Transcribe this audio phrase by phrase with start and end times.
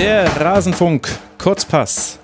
[0.00, 2.18] Der Rasenfunk Kurzpass.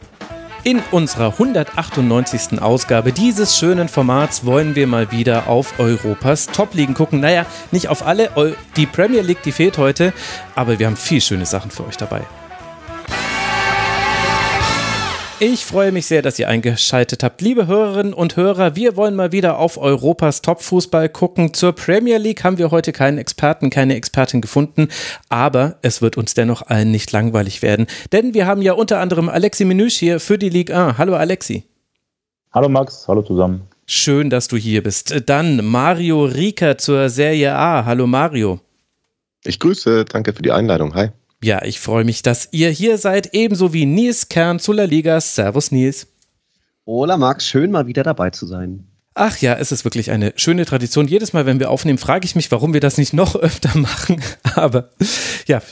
[0.64, 2.62] In unserer 198.
[2.62, 7.20] Ausgabe dieses schönen Formats wollen wir mal wieder auf Europas Top-Ligen gucken.
[7.20, 8.30] Naja, nicht auf alle.
[8.76, 10.14] Die Premier League, die fehlt heute,
[10.54, 12.22] aber wir haben viel schöne Sachen für euch dabei.
[15.38, 17.42] Ich freue mich sehr, dass ihr eingeschaltet habt.
[17.42, 21.52] Liebe Hörerinnen und Hörer, wir wollen mal wieder auf Europas Top-Fußball gucken.
[21.52, 24.88] Zur Premier League haben wir heute keinen Experten, keine Expertin gefunden,
[25.28, 29.28] aber es wird uns dennoch allen nicht langweilig werden, denn wir haben ja unter anderem
[29.28, 30.96] Alexi Menüsch hier für die Ligue 1.
[30.96, 31.64] Hallo Alexi.
[32.54, 33.68] Hallo Max, hallo zusammen.
[33.84, 35.14] Schön, dass du hier bist.
[35.26, 37.84] Dann Mario Rieker zur Serie A.
[37.84, 38.60] Hallo Mario.
[39.44, 40.94] Ich grüße, danke für die Einladung.
[40.94, 41.10] Hi.
[41.42, 45.20] Ja, ich freue mich, dass ihr hier seid, ebenso wie Nils Kern zu La Liga.
[45.20, 46.06] Servus Nils.
[46.86, 48.86] Hola Max, schön mal wieder dabei zu sein.
[49.18, 51.08] Ach ja, es ist wirklich eine schöne Tradition.
[51.08, 54.22] Jedes Mal, wenn wir aufnehmen, frage ich mich, warum wir das nicht noch öfter machen.
[54.54, 54.90] Aber
[55.46, 55.62] ja,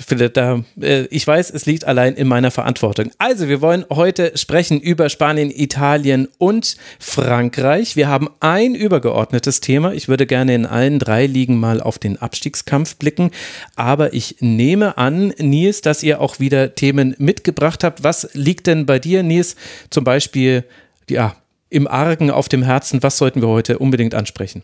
[0.81, 3.11] äh, ich weiß, es liegt allein in meiner Verantwortung.
[3.19, 7.97] Also, wir wollen heute sprechen über Spanien, Italien und Frankreich.
[7.97, 9.92] Wir haben ein übergeordnetes Thema.
[9.92, 13.31] Ich würde gerne in allen drei Ligen mal auf den Abstiegskampf blicken.
[13.77, 18.05] Aber ich nehme an, Nils, dass ihr auch wieder Themen mitgebracht habt.
[18.05, 19.56] Was liegt denn bei dir, Nils?
[19.91, 20.64] Zum Beispiel,
[21.11, 21.36] ja,
[21.75, 23.03] im Argen auf dem Herzen?
[23.03, 24.62] Was sollten wir heute unbedingt ansprechen?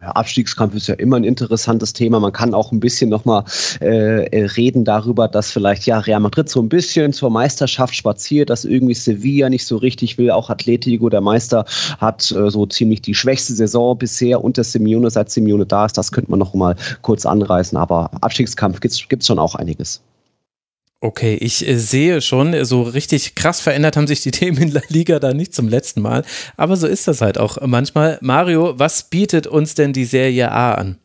[0.00, 2.18] Ja, Abstiegskampf ist ja immer ein interessantes Thema.
[2.18, 3.44] Man kann auch ein bisschen nochmal
[3.80, 8.64] äh, reden darüber, dass vielleicht ja Real Madrid so ein bisschen zur Meisterschaft spaziert, dass
[8.64, 10.32] irgendwie Sevilla nicht so richtig will.
[10.32, 11.64] Auch Atletico, der Meister,
[11.98, 15.96] hat äh, so ziemlich die schwächste Saison bisher unter Simeone, seit Simeone da ist.
[15.96, 17.78] Das könnte man noch mal kurz anreißen.
[17.78, 20.02] Aber Abstiegskampf gibt es schon auch einiges.
[21.04, 24.82] Okay, ich äh, sehe schon, so richtig krass verändert haben sich die Themen in La
[24.88, 26.24] Liga da nicht zum letzten Mal.
[26.56, 28.18] Aber so ist das halt auch manchmal.
[28.22, 30.98] Mario, was bietet uns denn die Serie A an?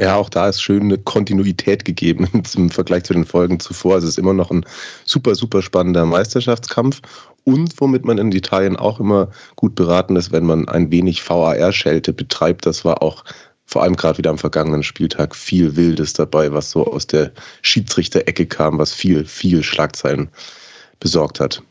[0.00, 3.94] Ja, auch da ist schön eine Kontinuität gegeben im Vergleich zu den Folgen zuvor.
[3.94, 4.66] Also es ist immer noch ein
[5.04, 7.00] super, super spannender Meisterschaftskampf.
[7.44, 12.12] Und womit man in Italien auch immer gut beraten ist, wenn man ein wenig VAR-Schelte
[12.12, 12.66] betreibt.
[12.66, 13.22] Das war auch
[13.66, 17.32] vor allem gerade wieder am vergangenen Spieltag viel Wildes dabei, was so aus der
[17.62, 20.28] Schiedsrichter-Ecke kam, was viel, viel Schlagzeilen
[21.00, 21.62] besorgt hat.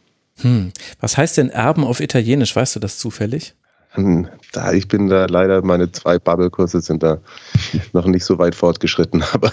[0.41, 0.71] Hm.
[0.99, 2.55] Was heißt denn Erben auf Italienisch?
[2.55, 3.55] Weißt du das zufällig?
[3.91, 7.19] Hm, da, ich bin da leider, meine zwei Bubble-Kurse sind da
[7.93, 9.23] noch nicht so weit fortgeschritten.
[9.33, 9.51] Aber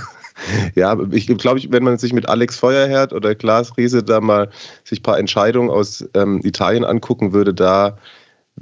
[0.74, 4.50] ja, ich glaube, wenn man sich mit Alex Feuerherd oder Klaas Riese da mal
[4.82, 7.98] sich ein paar Entscheidungen aus ähm, Italien angucken würde, da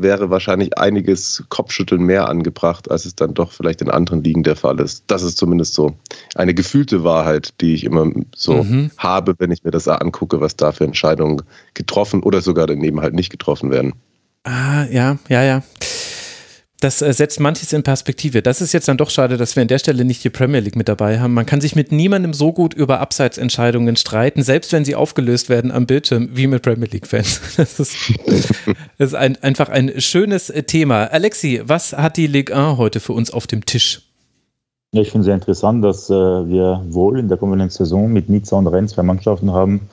[0.02, 4.56] wäre wahrscheinlich einiges Kopfschütteln mehr angebracht, als es dann doch vielleicht in anderen Ligen der
[4.56, 5.04] Fall ist.
[5.06, 5.96] Das ist zumindest so
[6.34, 8.90] eine gefühlte Wahrheit, die ich immer so mhm.
[8.96, 11.42] habe, wenn ich mir das angucke, was da für Entscheidungen
[11.74, 13.94] getroffen oder sogar daneben halt nicht getroffen werden.
[14.44, 15.62] Ah, ja, ja, ja
[16.80, 18.42] das äh, setzt manches in Perspektive.
[18.42, 20.76] Das ist jetzt dann doch schade, dass wir an der Stelle nicht die Premier League
[20.76, 21.34] mit dabei haben.
[21.34, 25.70] Man kann sich mit niemandem so gut über Abseitsentscheidungen streiten, selbst wenn sie aufgelöst werden
[25.70, 27.40] am Bildschirm, wie mit Premier League-Fans.
[27.60, 27.94] Das ist,
[28.98, 31.04] das ist ein, einfach ein schönes äh, Thema.
[31.04, 34.02] Alexi, was hat die Ligue 1 heute für uns auf dem Tisch?
[34.92, 38.28] Ja, ich finde es sehr interessant, dass äh, wir wohl in der kommenden Saison mit
[38.28, 39.88] Nizza und Rennes zwei Mannschaften haben,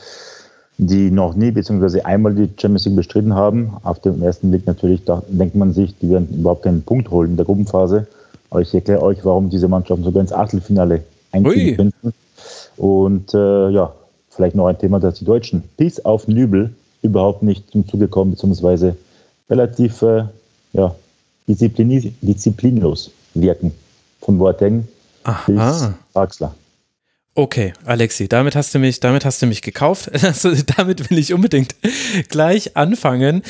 [0.77, 2.01] die noch nie bzw.
[2.01, 3.73] einmal die Champions League bestritten haben.
[3.83, 7.31] Auf dem ersten Blick natürlich da denkt man sich, die werden überhaupt keinen Punkt holen
[7.31, 8.07] in der Gruppenphase.
[8.49, 12.13] Aber ich erkläre euch, warum diese Mannschaften sogar ins Achtelfinale einziehen könnten.
[12.77, 13.93] Und äh, ja,
[14.29, 18.31] vielleicht noch ein Thema, dass die Deutschen bis auf Nübel überhaupt nicht zum Zuge kommen,
[18.31, 18.95] beziehungsweise
[19.49, 20.25] relativ äh,
[20.73, 20.95] ja,
[21.47, 23.71] disziplinlos wirken.
[24.21, 24.87] Von Boateng
[25.47, 26.53] bis Draxler.
[27.39, 30.09] Okay, Alexi, damit hast du mich, damit hast du mich gekauft.
[30.23, 31.75] Also, damit will ich unbedingt
[32.29, 33.43] gleich anfangen.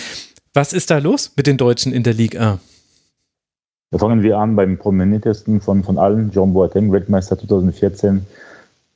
[0.53, 2.59] Was ist da los mit den Deutschen in der Liga?
[3.91, 8.25] Da fangen wir an beim prominentesten von, von allen, Jean Boateng, Weltmeister 2014,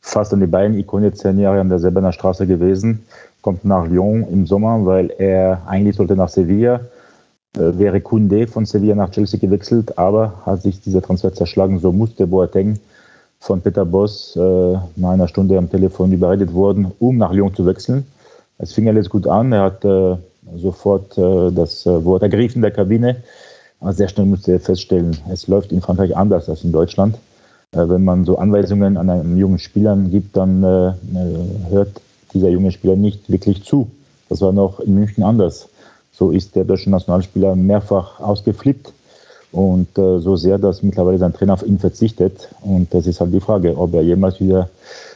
[0.02, 3.06] fast an die Beine, Ikone zehn Jahre an der Sebener Straße gewesen,
[3.41, 6.81] kommt nach Lyon im Sommer, weil er eigentlich sollte nach Sevilla,
[7.56, 11.93] äh, wäre Kunde von Sevilla nach Chelsea gewechselt, aber hat sich dieser Transfer zerschlagen, so
[11.93, 12.82] musste Boateng
[13.41, 17.66] von Peter Boss äh, nach einer Stunde am Telefon überredet worden, um nach Lyon zu
[17.66, 18.05] wechseln.
[18.59, 19.52] Es fing alles gut an.
[19.52, 20.16] Er hat äh,
[20.58, 23.17] sofort äh, das äh, Wort ergriffen in der Kabine.
[23.79, 27.16] Aber sehr schnell musste er feststellen, es läuft in Frankreich anders als in Deutschland.
[27.72, 30.93] Äh, wenn man so Anweisungen an einen jungen Spieler gibt, dann äh,
[31.72, 31.99] hört
[32.34, 33.90] dieser junge Spieler nicht wirklich zu.
[34.29, 35.67] Das war noch in München anders.
[36.11, 38.93] So ist der deutsche Nationalspieler mehrfach ausgeflippt
[39.52, 42.50] und äh, so sehr, dass mittlerweile sein Trainer auf ihn verzichtet.
[42.62, 44.70] Und das ist halt die Frage, ob er jemals wieder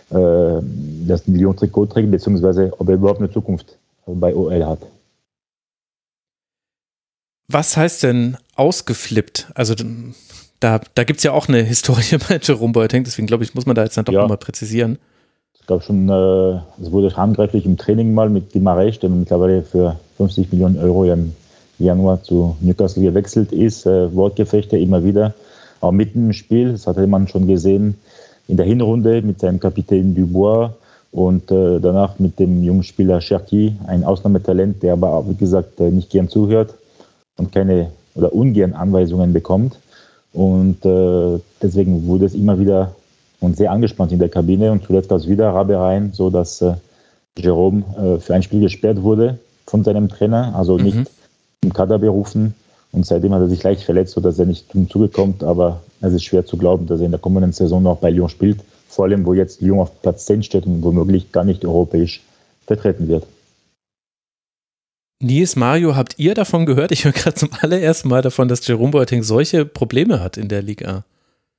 [0.09, 0.61] äh,
[1.07, 4.79] das Millionentrikot trägt, beziehungsweise ob er überhaupt eine Zukunft bei OL hat.
[7.47, 9.47] Was heißt denn ausgeflippt?
[9.55, 9.75] Also
[10.59, 13.65] da, da gibt es ja auch eine Historie bei Jerome Boateng, deswegen glaube ich, muss
[13.65, 14.21] man da jetzt dann doch ja.
[14.21, 14.97] nochmal präzisieren.
[15.59, 19.99] Es gab schon, äh, es wurde handgreiflich im Training mal mit Gimaresch, der mittlerweile für
[20.17, 21.35] 50 Millionen Euro im
[21.79, 23.85] Januar zu Newcastle gewechselt ist.
[23.85, 25.33] Äh, Wortgefechte immer wieder,
[25.81, 26.73] auch mitten im Spiel.
[26.73, 27.95] Das hatte man schon gesehen
[28.47, 30.71] in der Hinrunde mit seinem Kapitän Dubois
[31.11, 35.89] und äh, danach mit dem jungen Spieler Cherki, ein Ausnahmetalent, der aber, wie gesagt, äh,
[35.89, 36.73] nicht gern zuhört
[37.37, 39.77] und keine oder ungern Anweisungen bekommt.
[40.33, 42.95] Und äh, deswegen wurde es immer wieder
[43.39, 46.73] und sehr angespannt in der Kabine und zuletzt es wieder Rabereien, so dass äh,
[47.37, 51.07] Jerome äh, für ein Spiel gesperrt wurde von seinem Trainer, also nicht mhm.
[51.65, 52.53] Im Kader berufen.
[52.91, 55.43] Und seitdem hat er sich leicht verletzt, sodass er nicht zum Zuge kommt.
[55.43, 58.29] Aber es ist schwer zu glauben, dass er in der kommenden Saison noch bei Lyon
[58.29, 58.59] spielt.
[58.87, 62.23] Vor allem, wo jetzt Lyon auf Platz 10 steht und womöglich gar nicht europäisch
[62.65, 63.25] vertreten wird.
[65.21, 66.91] Nils, Mario, habt ihr davon gehört?
[66.91, 70.61] Ich höre gerade zum allerersten Mal davon, dass Jerome Boateng solche Probleme hat in der
[70.61, 71.03] Liga.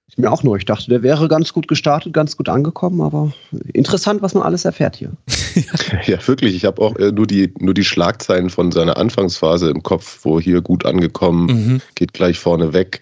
[0.08, 0.56] Ich mir auch nur.
[0.56, 3.32] Ich dachte, der wäre ganz gut gestartet, ganz gut angekommen, aber
[3.72, 5.12] interessant, was man alles erfährt hier.
[6.06, 6.54] ja, wirklich.
[6.54, 10.38] Ich habe auch äh, nur, die, nur die Schlagzeilen von seiner Anfangsphase im Kopf, wo
[10.38, 11.80] hier gut angekommen, mhm.
[11.96, 13.00] geht gleich vorne weg.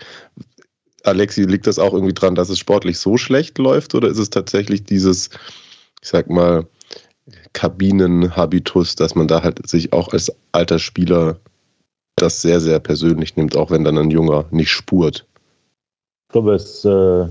[1.03, 4.31] Alexi, liegt das auch irgendwie dran, dass es sportlich so schlecht läuft oder ist es
[4.31, 5.29] tatsächlich dieses,
[6.03, 6.67] ich sag mal,
[7.53, 11.39] Kabinenhabitus, dass man da halt sich auch als alter Spieler
[12.17, 15.27] das sehr, sehr persönlich nimmt, auch wenn dann ein Junger nicht spurt?
[16.35, 17.27] Ich glaube, es äh,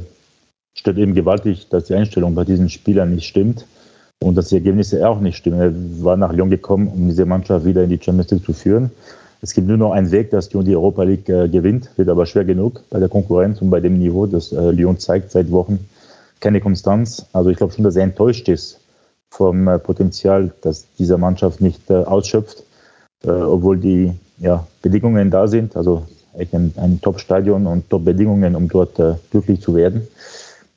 [0.75, 3.65] stört eben gewaltig, dass die Einstellung bei diesen Spielern nicht stimmt
[4.23, 5.59] und dass die Ergebnisse auch nicht stimmen.
[5.59, 5.73] Er
[6.05, 8.91] war nach Lyon gekommen, um diese Mannschaft wieder in die Champions League zu führen.
[9.41, 12.25] Es gibt nur noch einen Weg, dass Lyon die Europa League äh, gewinnt, wird aber
[12.25, 15.85] schwer genug bei der Konkurrenz und bei dem Niveau, das äh, Lyon zeigt seit Wochen.
[16.39, 17.25] Keine Konstanz.
[17.33, 18.79] Also ich glaube schon, dass er enttäuscht ist
[19.31, 22.63] vom äh, Potenzial, das dieser Mannschaft nicht äh, ausschöpft,
[23.25, 25.75] äh, obwohl die ja, Bedingungen da sind.
[25.75, 26.03] Also
[26.37, 30.07] ein, ein Top-Stadion und Top-Bedingungen, um dort äh, glücklich zu werden.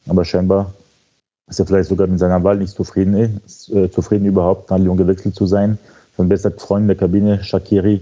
[0.08, 0.72] Aber scheinbar
[1.48, 4.96] ist er vielleicht sogar mit seiner Wahl nicht zufrieden, ist, äh, zufrieden überhaupt nach Lyon
[4.96, 5.78] gewechselt zu sein.
[6.16, 8.00] Sein bester Freund in der Kabine, Shakiri,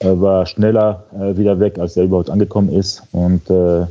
[0.00, 3.02] äh, war schneller äh, wieder weg, als er überhaupt angekommen ist.
[3.12, 3.86] Und äh,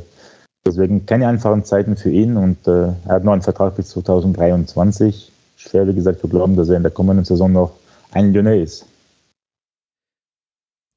[0.64, 2.36] deswegen keine einfachen Zeiten für ihn.
[2.36, 5.32] Und äh, er hat noch einen Vertrag bis 2023.
[5.56, 7.72] Schwer, wie gesagt, zu glauben, dass er in der kommenden Saison noch
[8.12, 8.86] ein Lyonnais ist.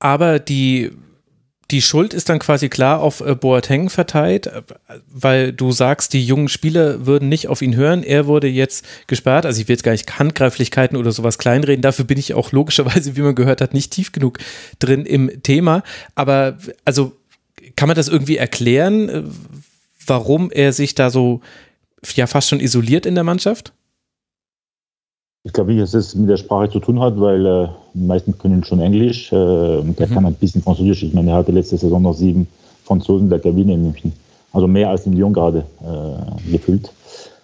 [0.01, 0.91] Aber die
[1.71, 4.61] die Schuld ist dann quasi klar auf äh, Boateng verteilt, äh,
[5.07, 8.03] weil du sagst, die jungen Spieler würden nicht auf ihn hören.
[8.03, 9.45] Er wurde jetzt gesperrt.
[9.45, 11.81] Also ich will jetzt gar nicht Handgreiflichkeiten oder sowas kleinreden.
[11.81, 14.39] Dafür bin ich auch logischerweise, wie man gehört hat, nicht tief genug
[14.79, 15.83] drin im Thema.
[16.15, 17.13] Aber also
[17.75, 19.23] kann man das irgendwie erklären, äh,
[20.05, 21.41] warum er sich da so
[22.15, 23.73] ja fast schon isoliert in der Mannschaft?
[25.43, 28.37] Ich glaube nicht, dass es mit der Sprache zu tun hat, weil äh, die meisten
[28.37, 30.13] können schon Englisch äh, und der mhm.
[30.13, 31.03] kann ein bisschen Französisch.
[31.03, 32.47] Ich meine, er hatte letzte Saison noch sieben
[32.83, 34.11] Franzosen in der Kabine in München.
[34.51, 36.91] Also mehr als in Lyon gerade äh, gefühlt.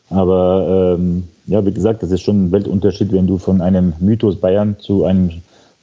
[0.09, 4.35] Aber ähm, ja, wie gesagt, das ist schon ein Weltunterschied, wenn du von einem Mythos
[4.35, 5.31] Bayern zu einem,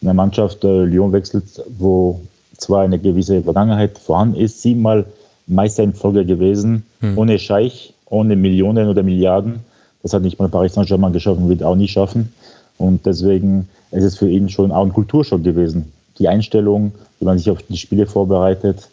[0.03, 2.20] einer Mannschaft äh, Lyon wechselst, wo
[2.58, 5.06] zwar eine gewisse Vergangenheit vorhanden ist, siebenmal
[5.47, 7.17] Meister in Folge gewesen, mhm.
[7.17, 9.61] ohne Scheich, ohne Millionen oder Milliarden
[10.02, 12.32] das hat nicht mal Paris Saint-Germain geschaffen, wird auch nicht schaffen.
[12.78, 15.93] Und deswegen ist es für ihn schon auch ein Kulturschock gewesen.
[16.19, 18.88] Die Einstellung, wie man sich auf die Spiele vorbereitet.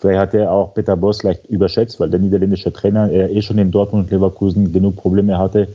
[0.00, 3.58] Vielleicht hat er auch Peter Boss leicht überschätzt, weil der niederländische Trainer, er eh schon
[3.58, 5.68] in Dortmund und Leverkusen genug Probleme hatte,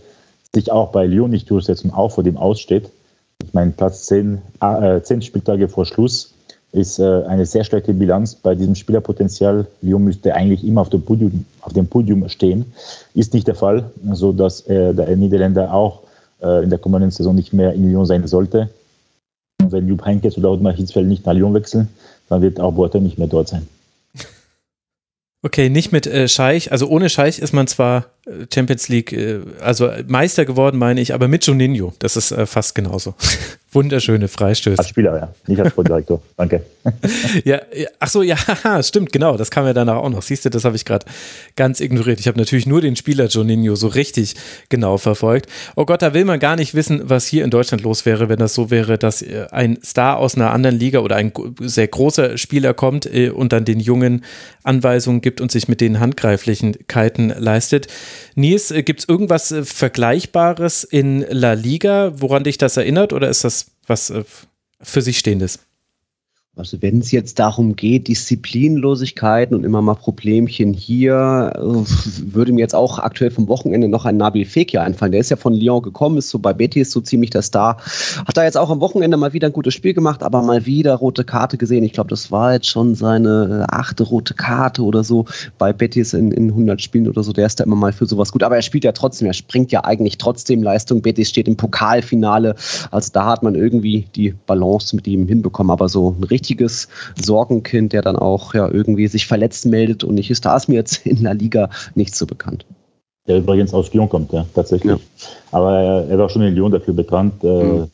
[0.54, 2.90] sich auch bei Lyon nicht durchsetzen, auch vor dem Aussteht.
[3.44, 6.34] Ich meine, Platz 10, äh, 10 Spieltage vor Schluss
[6.78, 9.68] ist äh, eine sehr schlechte Bilanz bei diesem Spielerpotenzial.
[9.82, 12.72] Lyon müsste eigentlich immer auf dem Podium, auf dem Podium stehen.
[13.14, 16.04] Ist nicht der Fall, sodass äh, der Niederländer auch
[16.42, 18.70] äh, in der kommenden Saison nicht mehr in Lyon sein sollte.
[19.62, 21.90] Und wenn Jupp Heynckes oder Ottmar Hitzfeld nicht nach Lyon wechseln,
[22.30, 23.68] dann wird auch Boateng nicht mehr dort sein.
[25.44, 26.72] Okay, nicht mit äh, Scheich.
[26.72, 31.14] Also ohne Scheich ist man zwar äh, Champions League, äh, also Meister geworden, meine ich,
[31.14, 33.14] aber mit Juninho, das ist äh, fast genauso.
[33.72, 34.80] Wunderschöne Freistöße.
[34.80, 36.22] Als Spieler, ja, nicht als Sportdirektor.
[36.38, 36.64] Danke.
[37.44, 37.60] ja,
[38.00, 38.38] ach so, ja,
[38.82, 40.22] stimmt, genau, das kam ja danach auch noch.
[40.22, 41.06] Siehst du, das habe ich gerade
[41.58, 42.20] ganz ignoriert.
[42.22, 44.36] Ich habe natürlich nur den Spieler Juninho so richtig
[44.70, 45.50] genau verfolgt.
[45.76, 48.40] Oh Gott, da will man gar nicht wissen, was hier in Deutschland los wäre, wenn
[48.40, 52.38] das so wäre, dass äh, ein Star aus einer anderen Liga oder ein sehr großer
[52.38, 54.24] Spieler kommt äh, und dann den Jungen
[54.64, 57.88] Anweisungen gibt und sich mit den Handgreiflichkeiten leistet.
[58.38, 63.30] Nils, äh, gibt es irgendwas äh, Vergleichbares in La Liga, woran dich das erinnert oder
[63.30, 64.24] ist das was äh,
[64.80, 65.60] für sich Stehendes?
[66.58, 71.62] Also wenn es jetzt darum geht, Disziplinlosigkeiten und immer mal Problemchen hier, äh,
[72.34, 75.12] würde mir jetzt auch aktuell vom Wochenende noch ein Nabil Fekir einfallen.
[75.12, 77.78] Der ist ja von Lyon gekommen, ist so bei Betis so ziemlich der Star.
[78.28, 80.96] Hat da jetzt auch am Wochenende mal wieder ein gutes Spiel gemacht, aber mal wieder
[80.96, 81.84] rote Karte gesehen.
[81.84, 85.26] Ich glaube, das war jetzt schon seine achte rote Karte oder so
[85.60, 87.34] bei Betis in, in 100 Spielen oder so.
[87.34, 88.42] Der ist da immer mal für sowas gut.
[88.42, 91.04] Aber er spielt ja trotzdem, er springt ja eigentlich trotzdem Leistung.
[91.04, 92.56] Betis steht im Pokalfinale.
[92.90, 95.70] Also da hat man irgendwie die Balance mit ihm hinbekommen.
[95.70, 100.16] Aber so ein richtig richtiges Sorgenkind, der dann auch ja irgendwie sich verletzt meldet und
[100.16, 100.46] nicht ist.
[100.46, 102.66] Da ist mir jetzt in La Liga nicht so bekannt.
[103.28, 104.94] Der übrigens aus Lyon kommt, ja, tatsächlich.
[104.94, 105.00] Ja.
[105.52, 107.44] Aber er, er, war schon in Lyon dafür bekannt.
[107.44, 107.88] Äh, mhm.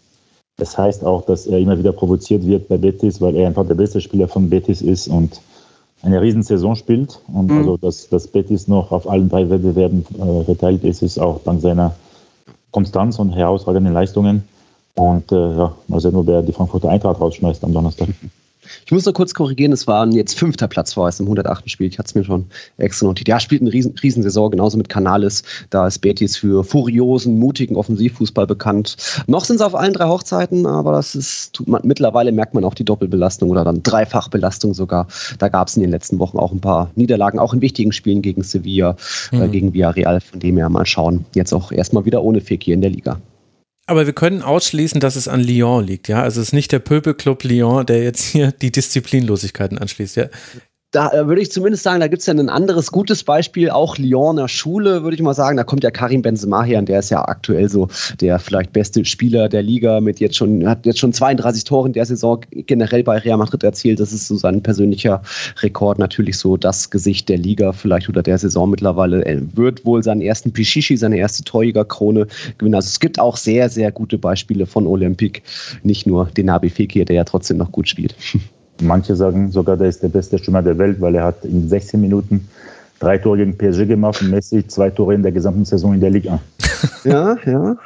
[0.58, 3.74] Das heißt auch, dass er immer wieder provoziert wird bei Betis, weil er einfach der
[3.74, 5.42] beste Spieler von Betis ist und
[6.04, 7.20] eine Riesensaison spielt.
[7.34, 7.58] Und mhm.
[7.58, 11.62] also, dass, dass Betis noch auf allen drei Wettbewerben äh, verteilt ist, ist auch dank
[11.62, 11.96] seiner
[12.70, 14.44] Konstanz und herausragenden Leistungen.
[14.94, 18.10] Und äh, ja, mal sehen, ob er die Frankfurter Eintracht rausschmeißt am Donnerstag.
[18.86, 21.70] Ich muss noch kurz korrigieren, es war jetzt fünfter Platz vorerst im 108.
[21.70, 21.88] Spiel.
[21.88, 22.46] Ich hatte es mir schon
[22.78, 23.28] extra notiert.
[23.28, 25.44] Ja, spielt eine Riesen Riesensaison, genauso mit Canales.
[25.70, 28.98] Da ist Betis für furiosen, mutigen Offensivfußball bekannt.
[29.28, 32.66] Noch sind sie auf allen drei Hochzeiten, aber das ist, tut man, mittlerweile merkt man
[32.66, 35.08] auch die Doppelbelastung oder dann Dreifachbelastung sogar.
[35.38, 38.22] Da gab es in den letzten Wochen auch ein paar Niederlagen, auch in wichtigen Spielen
[38.22, 38.98] gegen Sevilla,
[39.32, 39.42] äh, mhm.
[39.42, 41.26] äh, gegen Villarreal, von dem her mal schauen.
[41.34, 43.20] Jetzt auch erstmal wieder ohne Fekir in der Liga.
[43.86, 46.24] Aber wir können ausschließen, dass es an Lyon liegt, ja.
[46.24, 50.28] Also es ist nicht der Pöbelclub Lyon, der jetzt hier die Disziplinlosigkeiten anschließt, ja
[50.94, 53.98] da äh, würde ich zumindest sagen, da gibt es ja ein anderes gutes Beispiel, auch
[53.98, 55.58] Lyoner Schule, würde ich mal sagen.
[55.58, 57.88] Da kommt ja Karim Benzema her und der ist ja aktuell so
[58.22, 61.94] der vielleicht beste Spieler der Liga mit jetzt schon, hat jetzt schon 32 Tore in
[61.94, 64.00] der Saison generell bei Real Madrid erzielt.
[64.00, 65.24] Das ist so sein persönlicher
[65.62, 69.26] Rekord, natürlich so das Gesicht der Liga vielleicht oder der Saison mittlerweile.
[69.26, 72.28] Er wird wohl seinen ersten Pichichi, seine erste Torjägerkrone
[72.60, 72.76] gewinnen.
[72.76, 75.42] Also es gibt auch sehr, sehr gute Beispiele von Olympique,
[75.82, 78.16] nicht nur den Nabi Fekir, der ja trotzdem noch gut spielt.
[78.84, 82.00] Manche sagen sogar, der ist der beste Stürmer der Welt, weil er hat in 16
[82.00, 82.48] Minuten
[83.00, 86.10] drei Tore gegen PSG gemacht und Messi zwei Tore in der gesamten Saison in der
[86.10, 86.40] Liga.
[87.06, 87.78] Ja, ja.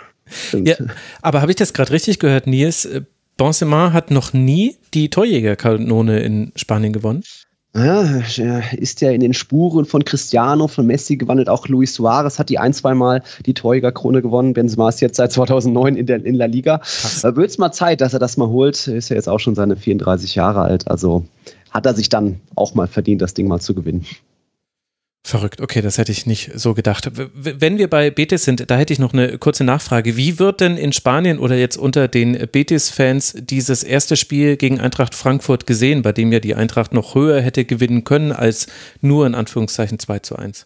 [0.53, 0.75] ja
[1.21, 2.89] aber habe ich das gerade richtig gehört, Nils?
[3.37, 7.23] Benzema hat noch nie die Torjägerkanone in Spanien gewonnen?
[7.77, 8.01] Ja,
[8.75, 11.47] ist ja in den Spuren von Cristiano, von Messi gewandelt.
[11.47, 14.53] Auch Luis Suarez hat die ein, zwei Mal die Torjägerkrone gewonnen.
[14.53, 16.81] Benzema ist jetzt seit 2009 in, der, in La Liga.
[17.21, 18.87] Da wird es mal Zeit, dass er das mal holt.
[18.87, 20.89] Ist ja jetzt auch schon seine 34 Jahre alt.
[20.89, 21.25] Also
[21.69, 24.05] hat er sich dann auch mal verdient, das Ding mal zu gewinnen.
[25.27, 27.11] Verrückt, okay, das hätte ich nicht so gedacht.
[27.13, 30.15] Wenn wir bei Betis sind, da hätte ich noch eine kurze Nachfrage.
[30.15, 35.13] Wie wird denn in Spanien oder jetzt unter den Betis-Fans dieses erste Spiel gegen Eintracht
[35.13, 38.67] Frankfurt gesehen, bei dem ja die Eintracht noch höher hätte gewinnen können als
[39.01, 40.65] nur in Anführungszeichen 2 zu 1?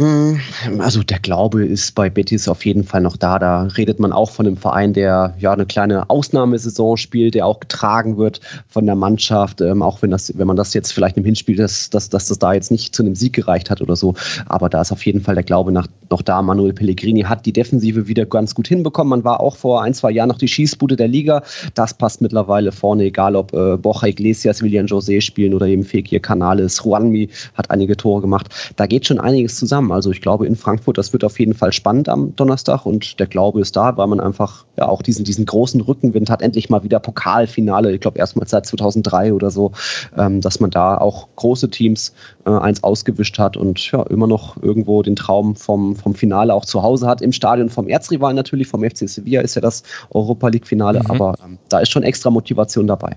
[0.00, 0.40] Hm,
[0.78, 3.38] also der Glaube ist bei Betis auf jeden Fall noch da.
[3.38, 7.60] Da redet man auch von einem Verein, der ja eine kleine Ausnahmesaison spielt, der auch
[7.60, 11.26] getragen wird von der Mannschaft, ähm, auch wenn das, wenn man das jetzt vielleicht im
[11.26, 14.14] Hinspiel, dass, dass, dass das da jetzt nicht zu einem Sieg gereicht hat oder so.
[14.46, 16.42] Aber da ist auf jeden Fall der Glaube nach, noch da.
[16.42, 19.10] Manuel Pellegrini hat die Defensive wieder ganz gut hinbekommen.
[19.10, 21.42] Man war auch vor ein, zwei Jahren noch die Schießbude der Liga.
[21.74, 26.20] Das passt mittlerweile vorne, egal ob äh, Borja Iglesias, William José spielen oder eben Fekir
[26.20, 26.82] Canales.
[26.84, 28.48] Juanmi hat einige Tore gemacht.
[28.76, 29.92] Da geht schon einiges zusammen.
[29.92, 33.26] Also ich glaube in Frankfurt, das wird auf jeden Fall spannend am Donnerstag und der
[33.26, 36.82] Glaube ist da, weil man einfach ja auch diesen, diesen großen Rückenwind hat, endlich mal
[36.82, 39.72] wieder Pokalfinale, ich glaube erstmals seit 2003 oder so,
[40.16, 42.14] ähm, dass man da auch große Teams
[42.46, 46.64] äh, eins ausgewischt hat und ja immer noch irgendwo den Traum vom, vom Finale auch
[46.64, 50.48] zu Hause hat, im Stadion vom Erzrivalen natürlich, vom FC Sevilla ist ja das Europa
[50.48, 51.10] League Finale, mhm.
[51.10, 53.16] aber ähm, da ist schon extra Motivation dabei.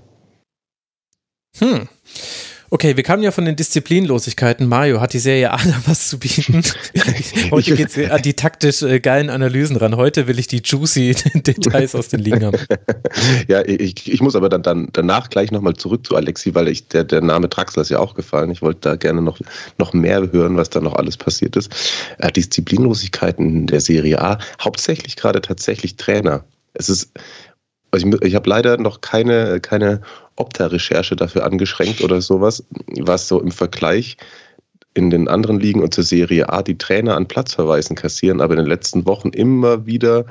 [1.60, 1.88] Hm.
[2.74, 4.68] Okay, wir kamen ja von den Disziplinlosigkeiten.
[4.68, 6.63] Mario hat die Serie Ada was zu bieten.
[7.51, 9.96] Heute geht es an die taktisch äh, geilen Analysen ran.
[9.96, 12.58] Heute will ich die juicy Details aus den Ligen haben.
[13.48, 16.88] Ja, ich, ich muss aber dann, dann danach gleich nochmal zurück zu Alexi, weil ich,
[16.88, 18.50] der, der Name Traxler ist ja auch gefallen.
[18.50, 19.38] Ich wollte da gerne noch,
[19.77, 21.72] noch mehr hören, was da noch alles passiert ist.
[22.18, 26.44] Äh, Disziplinlosigkeiten der Serie A, hauptsächlich gerade tatsächlich Trainer.
[26.74, 27.12] Es ist,
[27.92, 30.01] also ich, ich habe leider noch keine, keine
[30.36, 32.63] Opta-Recherche dafür angeschränkt oder sowas,
[33.00, 34.18] was so im Vergleich
[34.94, 38.60] in den anderen Ligen und zur Serie A die Trainer an Platzverweisen kassieren, aber in
[38.60, 40.25] den letzten Wochen immer wieder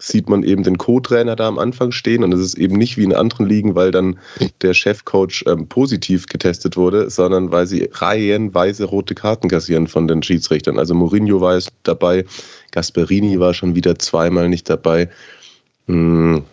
[0.00, 3.04] sieht man eben den Co-Trainer da am Anfang stehen und es ist eben nicht wie
[3.04, 4.18] in anderen Ligen, weil dann
[4.62, 10.22] der Chefcoach ähm, positiv getestet wurde, sondern weil sie reihenweise rote Karten kassieren von den
[10.22, 10.78] Schiedsrichtern.
[10.78, 12.24] Also Mourinho war jetzt dabei,
[12.70, 15.10] Gasperini war schon wieder zweimal nicht dabei.
[15.86, 16.44] Hm.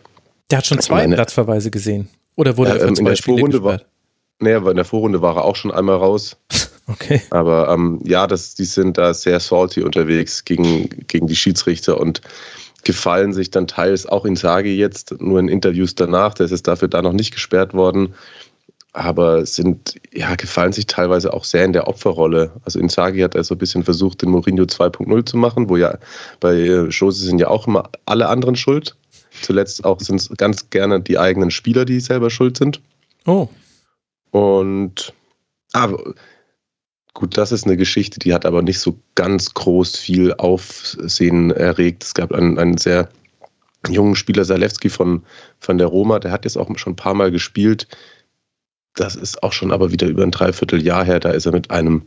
[0.51, 2.09] Der hat schon zwei meine, Platzverweise gesehen.
[2.37, 3.81] Oder wurde er für ähm, zwei in der Spiele Vorrunde war,
[4.39, 6.37] Naja, in der Vorrunde war er auch schon einmal raus.
[6.89, 7.21] Okay.
[7.31, 12.21] Aber ähm, ja, das, die sind da sehr salty unterwegs gegen, gegen die Schiedsrichter und
[12.85, 16.87] gefallen sich dann teils auch in Sage jetzt, nur in Interviews danach, der ist dafür
[16.87, 18.13] da noch nicht gesperrt worden,
[18.93, 22.51] aber sind, ja, gefallen sich teilweise auch sehr in der Opferrolle.
[22.63, 25.97] Also Inzaghi hat also ein bisschen versucht, den Mourinho 2.0 zu machen, wo ja
[26.39, 28.95] bei Jose sind ja auch immer alle anderen schuld.
[29.41, 32.81] Zuletzt auch sind es ganz gerne die eigenen Spieler, die selber schuld sind.
[33.25, 33.49] Oh.
[34.31, 35.13] Und
[35.73, 36.13] aber
[37.13, 42.03] gut, das ist eine Geschichte, die hat aber nicht so ganz groß viel Aufsehen erregt.
[42.03, 43.09] Es gab einen, einen sehr
[43.89, 45.23] jungen Spieler, Zalewski von,
[45.59, 47.87] von der Roma, der hat jetzt auch schon ein paar Mal gespielt.
[48.95, 51.19] Das ist auch schon aber wieder über ein Dreivierteljahr her.
[51.19, 52.03] Da ist er mit einem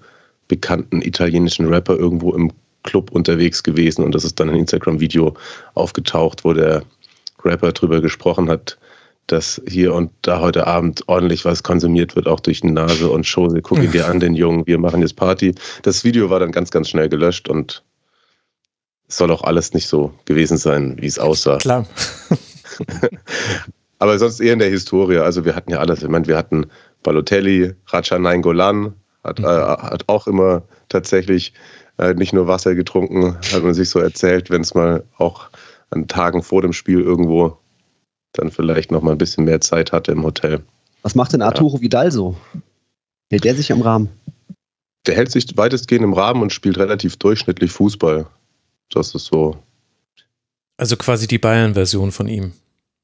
[0.49, 5.35] bekannten italienischen Rapper irgendwo im Club unterwegs gewesen und das ist dann ein Instagram-Video
[5.75, 6.83] aufgetaucht, wo der
[7.45, 8.79] Rapper drüber gesprochen hat,
[9.27, 13.27] dass hier und da heute Abend ordentlich was konsumiert wird, auch durch die Nase und
[13.33, 15.55] Chose, guck ihn dir an, den Jungen, wir machen jetzt Party.
[15.83, 17.85] Das Video war dann ganz, ganz schnell gelöscht und
[19.09, 21.59] es soll auch alles nicht so gewesen sein, wie es aussah.
[21.59, 21.87] Klar.
[23.99, 25.19] Aber sonst eher in der Historie.
[25.19, 26.03] Also wir hatten ja alles.
[26.03, 26.67] Ich meine, wir hatten
[27.03, 29.45] Balotelli, Raja Golan, hat, mhm.
[29.45, 31.53] äh, hat auch immer tatsächlich
[31.99, 35.51] äh, nicht nur Wasser getrunken, hat man sich so erzählt, wenn es mal auch
[35.91, 37.59] an Tagen vor dem Spiel irgendwo
[38.33, 40.63] dann vielleicht noch mal ein bisschen mehr Zeit hatte im Hotel.
[41.03, 41.83] Was macht denn Arturo ja.
[41.83, 42.37] Vidal so?
[43.31, 44.09] Hält der sich im Rahmen?
[45.07, 48.27] Der hält sich weitestgehend im Rahmen und spielt relativ durchschnittlich Fußball.
[48.91, 49.57] Das ist so.
[50.77, 52.53] Also quasi die Bayern-Version von ihm.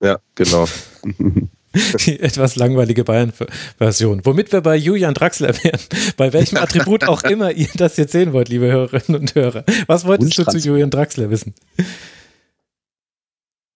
[0.00, 0.66] Ja, genau.
[2.06, 4.24] Die etwas langweilige Bayern-Version.
[4.24, 5.80] Womit wir bei Julian Draxler wären.
[6.16, 9.64] Bei welchem Attribut auch immer ihr das jetzt sehen wollt, liebe Hörerinnen und Hörer.
[9.86, 11.54] Was wolltest du zu Julian Draxler wissen?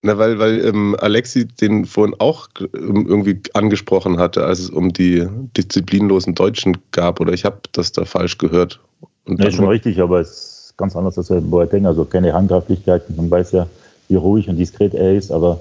[0.02, 4.92] Na, weil, weil ähm, Alexi den vorhin auch ähm, irgendwie angesprochen hatte, als es um
[4.92, 5.26] die
[5.57, 7.21] disziplinlosen Deutschen gab.
[7.21, 8.80] Oder ich habe das da falsch gehört.
[9.26, 10.30] Und ja, schon richtig, aber es
[10.71, 11.85] ist ganz anders als bei Boateng.
[11.85, 13.14] Also keine Handgreiflichkeit.
[13.14, 13.66] Man weiß ja,
[14.09, 15.61] wie ruhig und diskret er ist, aber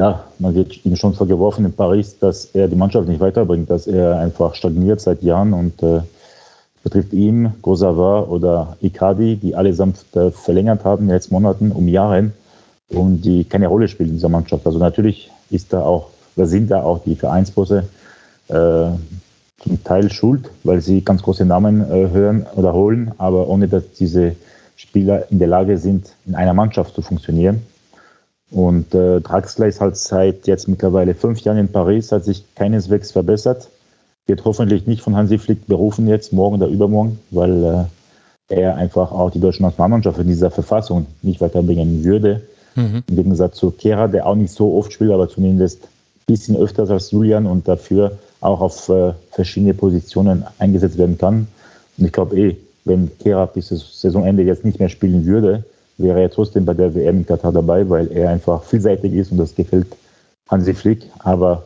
[0.00, 3.86] ja, man wird ihm schon vorgeworfen in Paris, dass er die Mannschaft nicht weiterbringt, dass
[3.86, 6.00] er einfach stagniert seit Jahren und äh,
[6.82, 11.88] betrifft ihn, Gosava oder Icardi, die allesamt äh, verlängert haben in den letzten Monaten um
[11.88, 12.30] Jahre
[12.90, 14.66] und die keine Rolle spielen in dieser Mannschaft.
[14.66, 17.88] Also natürlich ist da auch, oder sind da auch die Vereinsbosse
[18.48, 18.90] äh,
[19.58, 23.92] zum Teil schuld, weil sie ganz große Namen äh, hören oder holen, aber ohne dass
[23.92, 24.36] diese
[24.76, 27.62] Spieler in der Lage sind, in einer Mannschaft zu funktionieren.
[28.50, 33.12] Und äh, Draxler ist halt seit jetzt mittlerweile fünf Jahren in Paris, hat sich keineswegs
[33.12, 33.68] verbessert.
[34.26, 37.88] Wird hoffentlich nicht von Hansi Flick berufen jetzt, morgen oder übermorgen, weil
[38.48, 42.42] äh, er einfach auch die deutsche Nationalmannschaft in dieser Verfassung nicht weiterbringen würde.
[42.74, 43.02] Mhm.
[43.08, 45.88] Im Gegensatz zu Kehrer, der auch nicht so oft spielt, aber zumindest ein
[46.26, 51.48] bisschen öfters als Julian und dafür auch auf äh, verschiedene Positionen eingesetzt werden kann.
[51.96, 55.64] Und ich glaube eh, wenn Kehrer bis Saisonende jetzt nicht mehr spielen würde,
[55.98, 59.38] wäre er trotzdem bei der WM in Katar dabei, weil er einfach vielseitig ist und
[59.38, 59.88] das gefällt
[60.48, 61.02] Hansi Flick.
[61.18, 61.64] Aber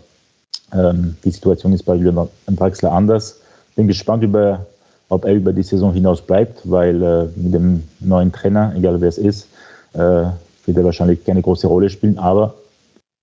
[0.74, 3.40] ähm, die Situation ist bei Julian Draxler anders.
[3.76, 4.66] Bin gespannt, über,
[5.08, 9.08] ob er über die Saison hinaus bleibt, weil äh, mit dem neuen Trainer, egal wer
[9.08, 9.48] es ist,
[9.92, 10.24] äh,
[10.66, 12.18] wird er wahrscheinlich keine große Rolle spielen.
[12.18, 12.54] Aber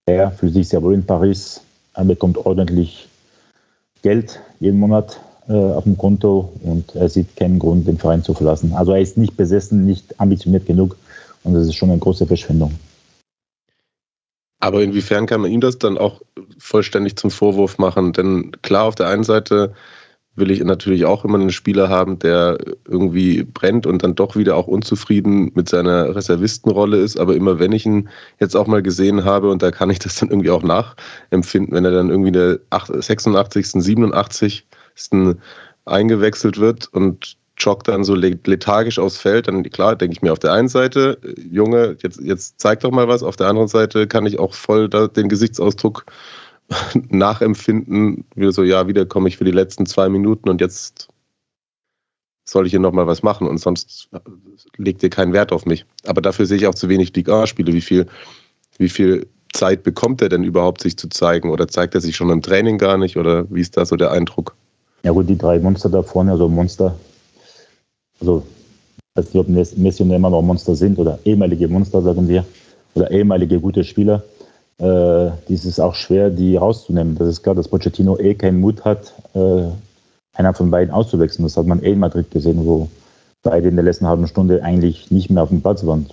[0.06, 1.62] er fühlt sich sehr wohl in Paris.
[1.94, 3.08] Er bekommt ordentlich
[4.02, 8.34] Geld jeden Monat äh, auf dem Konto und er sieht keinen Grund, den Verein zu
[8.34, 8.74] verlassen.
[8.74, 10.96] Also er ist nicht besessen, nicht ambitioniert genug
[11.44, 12.74] und das ist schon eine große Verschwendung.
[14.62, 16.22] Aber inwiefern kann man ihm das dann auch
[16.58, 18.14] vollständig zum Vorwurf machen?
[18.14, 19.74] Denn klar, auf der einen Seite
[20.40, 24.56] will ich natürlich auch immer einen Spieler haben, der irgendwie brennt und dann doch wieder
[24.56, 27.20] auch unzufrieden mit seiner Reservistenrolle ist.
[27.20, 30.16] Aber immer wenn ich ihn jetzt auch mal gesehen habe, und da kann ich das
[30.16, 34.66] dann irgendwie auch nachempfinden, wenn er dann irgendwie der 86., 87
[35.86, 40.40] eingewechselt wird und joggt dann so lethargisch aufs Feld, dann klar, denke ich mir auf
[40.40, 41.18] der einen Seite,
[41.52, 44.90] Junge, jetzt, jetzt zeig doch mal was, auf der anderen Seite kann ich auch voll
[44.90, 46.06] den Gesichtsausdruck
[47.10, 51.08] nachempfinden, wie so, ja, wieder komme ich für die letzten zwei Minuten und jetzt
[52.46, 54.10] soll ich hier nochmal was machen und sonst
[54.78, 55.86] legt ihr keinen Wert auf mich.
[56.06, 57.74] Aber dafür sehe ich auch zu wenig Liga A-Spiele.
[57.74, 58.08] Wie viel,
[58.78, 61.52] wie viel Zeit bekommt er denn überhaupt, sich zu zeigen?
[61.52, 63.18] Oder zeigt er sich schon im Training gar nicht?
[63.18, 64.56] Oder wie ist da so der Eindruck?
[65.04, 66.96] Ja gut, die drei Monster da vorne, also Monster,
[68.20, 68.44] also
[68.98, 72.46] ich weiß nicht, ob Messi und Neymar noch Monster sind oder ehemalige Monster, sagen wir,
[72.96, 74.24] oder ehemalige gute Spieler.
[74.80, 77.16] Äh, dies ist auch schwer, die rauszunehmen.
[77.18, 79.64] Das ist klar, dass Pochettino eh keinen Mut hat, äh,
[80.34, 81.46] einer von beiden auszuwechseln.
[81.46, 82.88] Das hat man eh in Madrid gesehen, wo
[83.44, 86.06] beide in der letzten halben Stunde eigentlich nicht mehr auf dem Platz waren,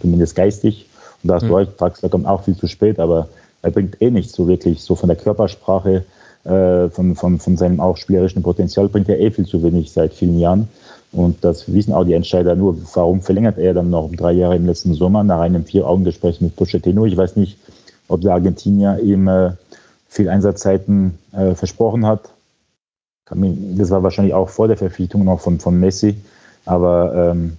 [0.00, 0.86] zumindest geistig.
[1.22, 1.48] Und da hast mhm.
[1.48, 3.28] du recht, Draxler kommt auch viel zu spät, aber
[3.62, 6.04] er bringt eh nichts so wirklich, so von der Körpersprache,
[6.44, 10.12] äh, von, von, von seinem auch spielerischen Potenzial bringt er eh viel zu wenig seit
[10.12, 10.68] vielen Jahren.
[11.12, 12.76] Und das wissen auch die Entscheider nur.
[12.94, 17.06] Warum verlängert er dann noch drei Jahre im letzten Sommer nach einem Vier-Augen-Gespräch mit Pochettino?
[17.06, 17.56] Ich weiß nicht,
[18.08, 19.52] ob der Argentinier ihm äh,
[20.08, 22.30] viel Einsatzzeiten äh, versprochen hat.
[23.30, 26.18] Das war wahrscheinlich auch vor der Verpflichtung noch von, von Messi,
[26.66, 27.56] aber ähm,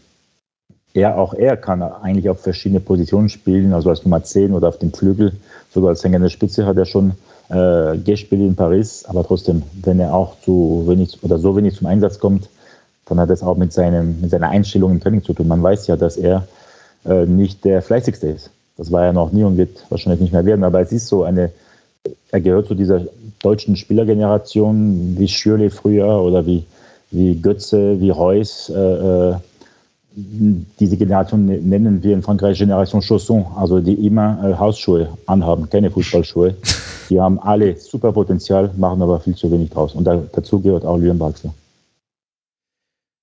[0.94, 4.80] er, auch er kann eigentlich auf verschiedene Positionen spielen, also als Nummer 10 oder auf
[4.80, 5.34] dem Flügel,
[5.74, 7.14] sogar als hängende Spitze hat er schon
[7.50, 11.88] äh, gespielt in Paris, aber trotzdem, wenn er auch zu wenig oder so wenig zum
[11.88, 12.48] Einsatz kommt,
[13.06, 15.48] dann hat das auch mit, seinem, mit seiner Einstellung im Training zu tun.
[15.48, 16.48] Man weiß ja, dass er
[17.06, 18.52] äh, nicht der fleißigste ist.
[18.78, 21.24] Das war er noch nie und wird wahrscheinlich nicht mehr werden, aber es ist so
[21.24, 21.52] eine,
[22.32, 23.02] er gehört zu dieser
[23.40, 26.66] deutschen Spielergeneration wie Schürle früher oder wie,
[27.12, 29.36] wie Götze, wie Reus, äh, äh
[30.16, 35.70] diese Generation ne-, nennen wir in Frankreich Generation Chausson, also die immer äh, Hausschuhe anhaben,
[35.70, 36.56] keine Fußballschuhe.
[37.10, 39.94] Die haben alle super Potenzial, machen aber viel zu wenig draus.
[39.94, 41.54] Und da, dazu gehört auch Lyon Baxter.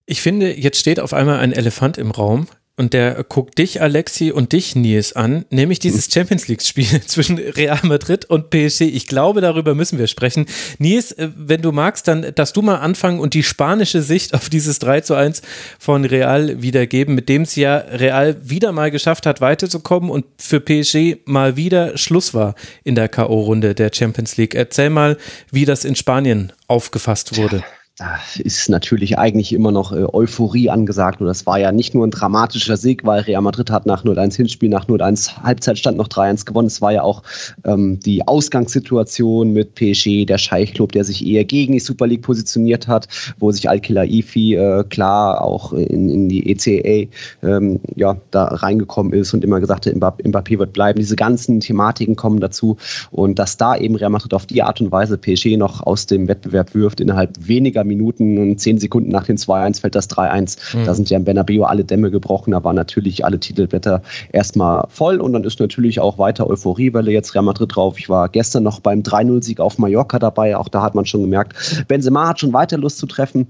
[0.07, 2.47] Ich finde, jetzt steht auf einmal ein Elefant im Raum
[2.83, 7.79] und der guckt dich, Alexi, und dich, Nils, an, nämlich dieses Champions League-Spiel zwischen Real
[7.85, 8.81] Madrid und PSG.
[8.83, 10.47] Ich glaube, darüber müssen wir sprechen.
[10.79, 14.49] Nils, äh, wenn du magst, dann darfst du mal anfangen und die spanische Sicht auf
[14.49, 15.42] dieses 3 zu 1
[15.79, 20.59] von Real wiedergeben, mit dem es ja Real wieder mal geschafft hat, weiterzukommen und für
[20.59, 24.57] PSG mal wieder Schluss war in der K.O.-Runde der Champions League.
[24.57, 25.18] Erzähl mal,
[25.53, 27.62] wie das in Spanien aufgefasst wurde
[27.99, 31.21] da ist natürlich eigentlich immer noch äh, Euphorie angesagt.
[31.21, 34.35] Und das war ja nicht nur ein dramatischer Sieg, weil Real Madrid hat nach 0-1
[34.37, 36.69] Hinspiel, nach 0-1 Halbzeitstand noch 3-1 gewonnen.
[36.69, 37.23] Es war ja auch
[37.65, 42.89] ähm, die Ausgangssituation mit PSG, der Scheichklub, der sich eher gegen die Super League positioniert
[42.89, 47.11] hat, wo sich Al-Khelaifi äh, klar auch in, in die ECA
[47.43, 50.99] ähm, ja, da reingekommen ist und immer gesagt hat, Mbappé wird bleiben.
[50.99, 52.79] Diese ganzen Thematiken kommen dazu.
[53.11, 56.27] Und dass da eben Real Madrid auf die Art und Weise PSG noch aus dem
[56.27, 60.77] Wettbewerb wirft, innerhalb weniger weniger Minuten und zehn Sekunden nach dem 2-1 fällt das 3-1.
[60.77, 60.85] Mhm.
[60.85, 65.21] Da sind ja im Bernabeu alle Dämme gebrochen, da waren natürlich alle Titelblätter erstmal voll
[65.21, 67.99] und dann ist natürlich auch weiter Euphoriewelle jetzt Real Madrid drauf.
[67.99, 71.85] Ich war gestern noch beim 3-0-Sieg auf Mallorca dabei, auch da hat man schon gemerkt,
[71.88, 73.47] Benzema hat schon weiter Lust zu treffen.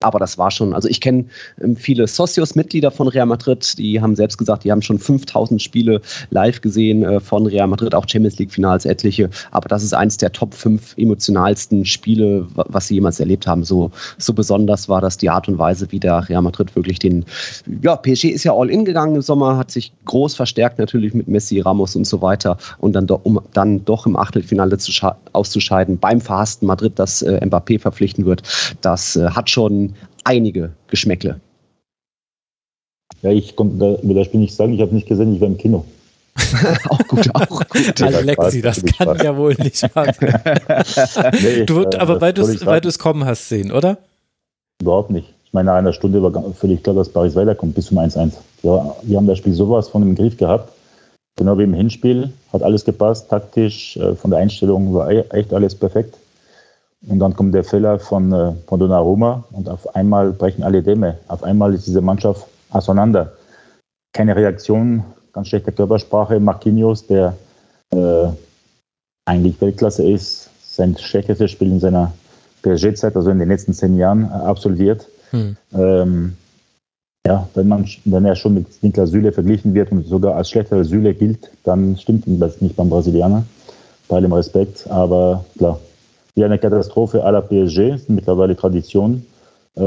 [0.00, 1.24] Aber das war schon, also ich kenne
[1.60, 6.00] ähm, viele Socios-Mitglieder von Real Madrid, die haben selbst gesagt, die haben schon 5000 Spiele
[6.30, 9.28] live gesehen äh, von Real Madrid, auch Champions League-Finals etliche.
[9.50, 13.64] Aber das ist eins der Top 5 emotionalsten Spiele, was sie jemals erlebt haben.
[13.64, 17.24] So, so besonders war das die Art und Weise, wie der Real Madrid wirklich den,
[17.82, 21.26] ja, PSG ist ja all in gegangen im Sommer, hat sich groß verstärkt natürlich mit
[21.26, 24.92] Messi, Ramos und so weiter und dann, um dann doch im Achtelfinale zu
[25.32, 28.42] auszuscheiden beim verhassten Madrid, das äh, Mbappé verpflichten wird,
[28.80, 29.87] das äh, hat schon
[30.28, 31.40] einige Geschmäckle.
[33.22, 35.58] Ja, ich konnte über das Spiel nicht sagen, ich habe nicht gesehen, ich war im
[35.58, 35.84] Kino.
[36.88, 38.02] auch gut, auch gut.
[38.02, 41.32] Alexi, das kann ja wohl nicht wahr sein.
[41.42, 42.42] nee, du, äh, aber weil du
[42.88, 43.98] es kommen hast sehen, oder?
[44.80, 45.34] Überhaupt nicht.
[45.44, 48.32] Ich meine, nach einer Stunde war völlig klar, dass Paris weiterkommt bis zum 1-1.
[48.62, 50.72] Ja, wir haben das Spiel sowas von im Griff gehabt.
[51.36, 52.30] Genau wie im Hinspiel.
[52.52, 56.16] Hat alles gepasst, taktisch, äh, von der Einstellung war e-, echt alles perfekt.
[57.06, 61.18] Und dann kommt der Fehler von, äh, von Donnarumma und auf einmal brechen alle Dämme.
[61.28, 63.32] Auf einmal ist diese Mannschaft auseinander.
[64.12, 66.40] Keine Reaktion, ganz schlechte Körpersprache.
[66.40, 67.36] Marquinhos, der
[67.90, 68.28] äh,
[69.26, 72.12] eigentlich Weltklasse ist, sein schlechtestes Spiel in seiner
[72.62, 75.08] PSG-Zeit, also in den letzten zehn Jahren, äh, absolviert.
[75.30, 75.56] Hm.
[75.74, 76.36] Ähm,
[77.26, 80.82] ja, wenn, man, wenn er schon mit Niklas Süle verglichen wird und sogar als schlechter
[80.84, 83.44] Süle gilt, dann stimmt das nicht beim Brasilianer.
[84.08, 85.78] Bei allem Respekt, aber klar,
[86.38, 89.24] wie eine Katastrophe à la PSG, mittlerweile Tradition.
[89.74, 89.80] Äh,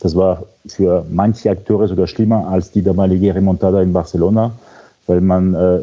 [0.00, 4.52] das war für manche Akteure sogar schlimmer als die damalige Remontada in Barcelona,
[5.06, 5.78] weil man äh,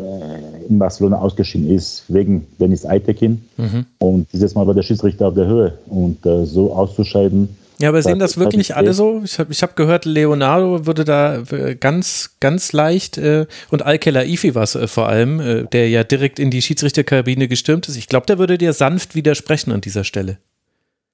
[0.68, 3.44] in Barcelona ausgeschieden ist wegen Dennis Eitekin.
[3.58, 3.86] Mhm.
[4.00, 5.74] Und dieses Mal war der Schiedsrichter auf der Höhe.
[5.88, 9.22] Und äh, so auszuscheiden, ja, aber sehen das wirklich alle so?
[9.24, 14.56] Ich habe ich hab gehört, Leonardo würde da äh, ganz, ganz leicht äh, und Al-Khelaifi
[14.56, 17.98] war es äh, vor allem, äh, der ja direkt in die Schiedsrichterkabine gestürmt ist.
[17.98, 20.38] Ich glaube, der würde dir sanft widersprechen an dieser Stelle.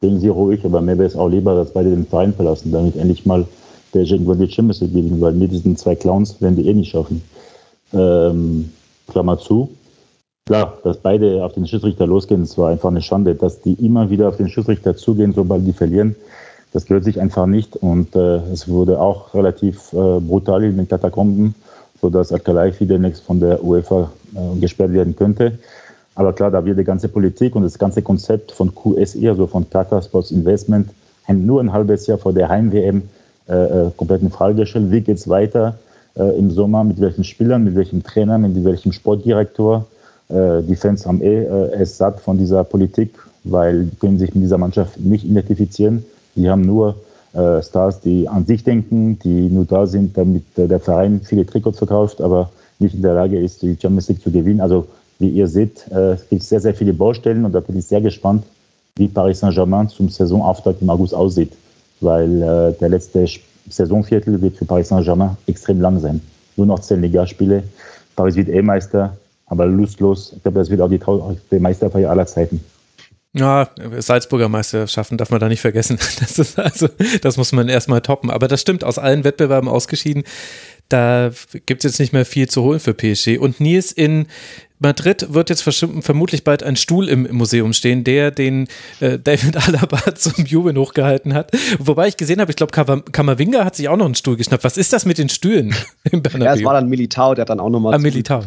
[0.02, 2.95] Denken Sie ruhig, aber mir wäre es auch lieber, dass beide den Verein verlassen, damit
[2.95, 3.45] endlich mal
[3.93, 6.91] der irgendwann die Champions League gewinnen, weil mit diesen zwei Clowns werden die eh nicht
[6.91, 7.22] schaffen.
[7.93, 8.72] Ähm,
[9.08, 9.69] Klammer zu.
[10.45, 13.36] Klar, dass beide auf den Schiedsrichter losgehen, das war einfach eine Schande.
[13.36, 16.15] Dass die immer wieder auf den Schiedsrichter zugehen, sobald die verlieren,
[16.72, 20.88] das gehört sich einfach nicht und äh, es wurde auch relativ äh, brutal in den
[20.88, 21.56] Katakomben,
[22.00, 25.58] sodass Al-Khelaifi demnächst von der UEFA äh, gesperrt werden könnte.
[26.16, 29.70] Aber klar, da wird die ganze Politik und das ganze Konzept von QSI, also von
[29.70, 30.90] Qatar Sports Investment,
[31.26, 33.04] ein, nur ein halbes Jahr vor der Heim-WM
[33.48, 34.92] äh, äh, komplett in Frage gestellt.
[34.92, 35.80] Wie geht es weiter
[36.16, 39.86] äh, im Sommer, mit welchen Spielern, mit welchem Trainer, mit welchem Sportdirektor?
[40.32, 44.60] Die Fans haben eh es satt von dieser Politik, weil die können sich mit dieser
[44.60, 46.06] Mannschaft nicht identifizieren.
[46.36, 46.96] Die haben nur
[47.34, 51.46] äh, Stars, die an sich denken, die nur da sind, damit äh, der Verein viele
[51.46, 54.62] Trikots verkauft, aber nicht in der Lage ist, die Champions League zu gewinnen.
[54.62, 54.88] Also
[55.20, 58.02] wie ihr seht, äh, es gibt sehr, sehr viele Baustellen und da bin ich sehr
[58.02, 58.44] gespannt,
[58.96, 61.52] wie Paris Saint-Germain zum Saisonauftakt im August aussieht.
[62.02, 63.26] Weil äh, der letzte
[63.70, 66.22] Saisonviertel wird für Paris Saint-Germain extrem lang sein.
[66.56, 67.63] Nur noch zehn Ligaspiele.
[68.15, 70.34] Paris wird eh Meister, aber lustlos.
[70.36, 72.62] Ich glaube, das wird auch die traurigste Meisterfeier aller Zeiten.
[73.34, 76.00] Ja, Salzburger Meisterschaften darf man da nicht vergessen.
[76.20, 76.89] Das ist also,
[77.22, 78.32] das muss man erstmal toppen.
[78.32, 80.24] Aber das stimmt, aus allen Wettbewerben ausgeschieden.
[80.89, 81.32] Da
[81.68, 83.38] gibt es jetzt nicht mehr viel zu holen für PSG.
[83.38, 84.26] Und Nils in
[84.80, 88.68] Madrid wird jetzt vermutlich bald ein Stuhl im Museum stehen, der den
[89.02, 91.52] äh, David Alaba zum Jubeln hochgehalten hat.
[91.80, 92.72] Wobei ich gesehen habe, ich glaube,
[93.12, 94.63] Kamavinga hat sich auch noch einen Stuhl geschnappt.
[94.63, 95.76] Was ist das mit den Stühlen
[96.12, 96.46] im Bernabeu?
[96.46, 97.94] Ja, es war dann Militao, der hat dann auch nochmal.
[97.94, 98.44] Ah, Militao.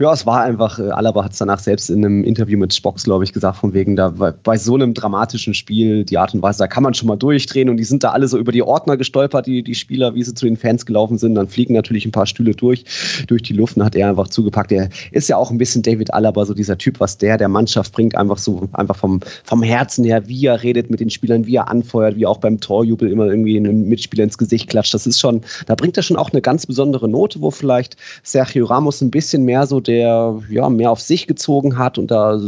[0.00, 3.04] Ja, es war einfach, äh, Alaba hat es danach selbst in einem Interview mit Spox,
[3.04, 6.42] glaube ich, gesagt, von wegen, da bei, bei so einem dramatischen Spiel, die Art und
[6.42, 8.62] Weise, da kann man schon mal durchdrehen und die sind da alle so über die
[8.62, 11.34] Ordner gestolpert, die, die Spieler, wie sie zu den Fans gelaufen sind.
[11.34, 12.84] Dann fliegen natürlich ein paar Stühle durch,
[13.26, 14.72] durch die Luft und hat er einfach zugepackt.
[14.72, 17.48] Er ist ja auch ein bisschen bisschen David Alaba, so dieser Typ, was der der
[17.48, 21.46] Mannschaft bringt, einfach so, einfach vom, vom Herzen her, wie er redet mit den Spielern,
[21.46, 24.94] wie er anfeuert, wie er auch beim Torjubel immer irgendwie einen Mitspieler ins Gesicht klatscht.
[24.94, 28.66] Das ist schon, da bringt er schon auch eine ganz besondere Note, wo vielleicht Sergio
[28.66, 32.38] Ramos ein bisschen mehr so der, ja, mehr auf sich gezogen hat und da äh,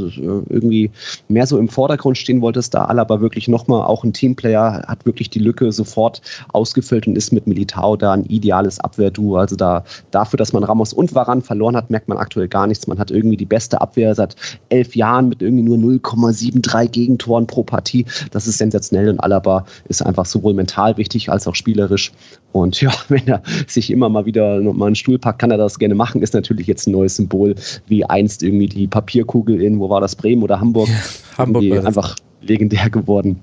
[0.49, 0.91] irgendwie
[1.29, 5.05] mehr so im Vordergrund stehen wollte, ist da Alaba wirklich nochmal auch ein Teamplayer, hat
[5.05, 9.37] wirklich die Lücke sofort ausgefüllt und ist mit Militao da ein ideales Abwehrduo.
[9.37, 12.87] Also da, dafür, dass man Ramos und Varan verloren hat, merkt man aktuell gar nichts.
[12.87, 14.37] Man hat irgendwie die beste Abwehr seit
[14.69, 18.05] elf Jahren mit irgendwie nur 0,73 Gegentoren pro Partie.
[18.31, 22.13] Das ist sensationell und Alaba ist einfach sowohl mental wichtig als auch spielerisch.
[22.53, 25.79] Und ja, wenn er sich immer mal wieder mal einen Stuhl packt, kann er das
[25.79, 26.23] gerne machen.
[26.23, 27.55] Ist natürlich jetzt ein neues Symbol,
[27.87, 30.89] wie einst irgendwie die Papierkugel in, wo war das, Bremen oder Hamburg?
[30.89, 33.41] Ja, Hamburg einfach legendär geworden.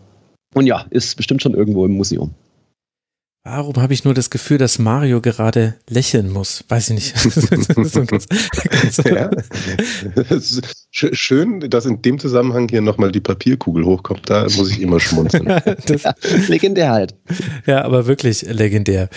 [0.53, 2.31] Und ja, ist bestimmt schon irgendwo im Museum.
[3.45, 6.63] Warum habe ich nur das Gefühl, dass Mario gerade lächeln muss?
[6.69, 7.13] Weiß ich nicht.
[7.75, 9.29] ganz, ganz ja.
[11.11, 14.29] schön, dass in dem Zusammenhang hier nochmal die Papierkugel hochkommt.
[14.29, 15.45] Da muss ich immer schmunzeln.
[15.87, 16.13] ja,
[16.47, 17.15] legendär halt.
[17.65, 19.09] Ja, aber wirklich legendär.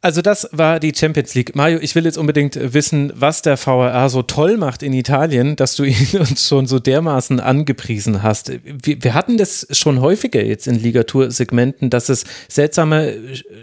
[0.00, 1.56] Also das war die Champions League.
[1.56, 5.74] Mario, ich will jetzt unbedingt wissen, was der VRR so toll macht in Italien, dass
[5.74, 8.52] du ihn uns schon so dermaßen angepriesen hast.
[8.62, 13.16] Wir, wir hatten das schon häufiger jetzt in Ligatur-Segmenten, dass es seltsame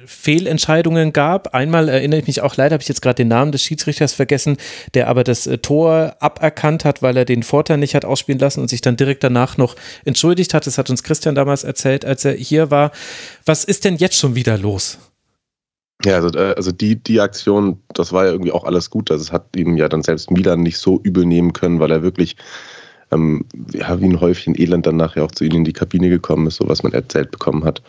[0.05, 1.55] Fehlentscheidungen gab.
[1.55, 4.57] Einmal erinnere ich mich auch, leider habe ich jetzt gerade den Namen des Schiedsrichters vergessen,
[4.93, 8.59] der aber das äh, Tor aberkannt hat, weil er den Vorteil nicht hat ausspielen lassen
[8.59, 10.67] und sich dann direkt danach noch entschuldigt hat.
[10.67, 12.91] Das hat uns Christian damals erzählt, als er hier war.
[13.45, 14.97] Was ist denn jetzt schon wieder los?
[16.05, 19.09] Ja, also, äh, also die, die Aktion, das war ja irgendwie auch alles gut.
[19.11, 22.03] Also es hat ihm ja dann selbst Milan nicht so übel nehmen können, weil er
[22.03, 22.35] wirklich
[23.11, 26.47] ähm, ja, wie ein Häufchen Elend dann nachher auch zu ihnen in die Kabine gekommen
[26.47, 27.81] ist, so was man erzählt bekommen hat.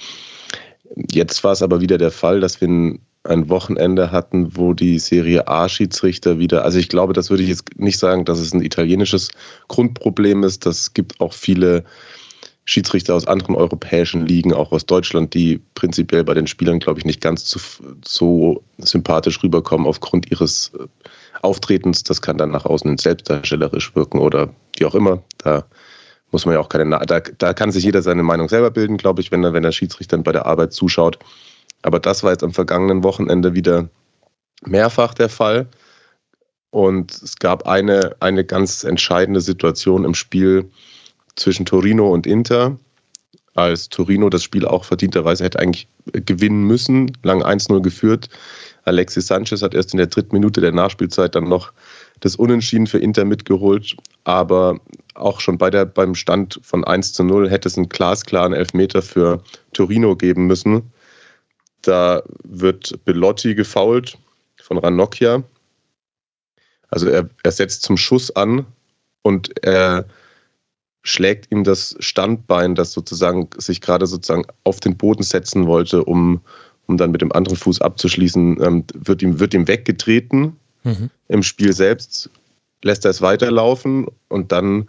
[1.10, 4.98] Jetzt war es aber wieder der Fall, dass wir ein, ein Wochenende hatten, wo die
[4.98, 8.62] Serie A-Schiedsrichter wieder, also ich glaube, das würde ich jetzt nicht sagen, dass es ein
[8.62, 9.30] italienisches
[9.68, 10.64] Grundproblem ist.
[10.64, 11.84] Das gibt auch viele
[12.68, 17.04] Schiedsrichter aus anderen europäischen Ligen, auch aus Deutschland, die prinzipiell bei den Spielern, glaube ich,
[17.04, 17.60] nicht ganz so,
[18.04, 20.86] so sympathisch rüberkommen aufgrund ihres äh,
[21.42, 22.02] Auftretens.
[22.02, 25.22] Das kann dann nach außen selbstdarstellerisch wirken oder wie auch immer.
[25.38, 25.64] Da
[26.32, 29.20] muss man ja auch keine, da, da kann sich jeder seine Meinung selber bilden, glaube
[29.20, 31.20] ich, wenn er, wenn der Schiedsrichter bei der Arbeit zuschaut.
[31.82, 33.88] Aber das war jetzt am vergangenen Wochenende wieder
[34.64, 35.68] mehrfach der Fall.
[36.70, 40.68] Und es gab eine, eine ganz entscheidende Situation im Spiel,
[41.36, 42.78] zwischen Torino und Inter,
[43.54, 48.28] als Torino das Spiel auch verdienterweise hätte eigentlich gewinnen müssen, lang 1-0 geführt.
[48.84, 51.72] Alexis Sanchez hat erst in der dritten Minute der Nachspielzeit dann noch
[52.20, 54.78] das Unentschieden für Inter mitgeholt, aber
[55.14, 59.02] auch schon bei der, beim Stand von 1 zu 0 hätte es einen glasklaren Elfmeter
[59.02, 60.92] für Torino geben müssen.
[61.82, 64.18] Da wird Belotti gefault
[64.60, 65.42] von Ranocchia.
[66.88, 68.66] Also er, er setzt zum Schuss an
[69.22, 70.06] und er
[71.06, 76.40] schlägt ihm das Standbein, das sozusagen sich gerade sozusagen auf den Boden setzen wollte, um,
[76.86, 81.10] um dann mit dem anderen Fuß abzuschließen, ähm, wird, ihm, wird ihm weggetreten mhm.
[81.28, 82.28] im Spiel selbst,
[82.82, 84.88] lässt er es weiterlaufen und dann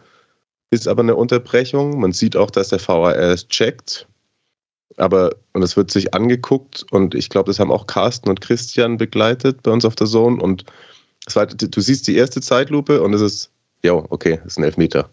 [0.71, 1.99] ist aber eine Unterbrechung.
[1.99, 4.07] Man sieht auch, dass der VAR es checkt.
[4.97, 8.97] Aber, und es wird sich angeguckt und ich glaube, das haben auch Carsten und Christian
[8.97, 10.65] begleitet bei uns auf der Zone und
[11.27, 13.51] es war, du siehst die erste Zeitlupe und es ist,
[13.83, 15.11] ja, okay, es ist ein Elfmeter.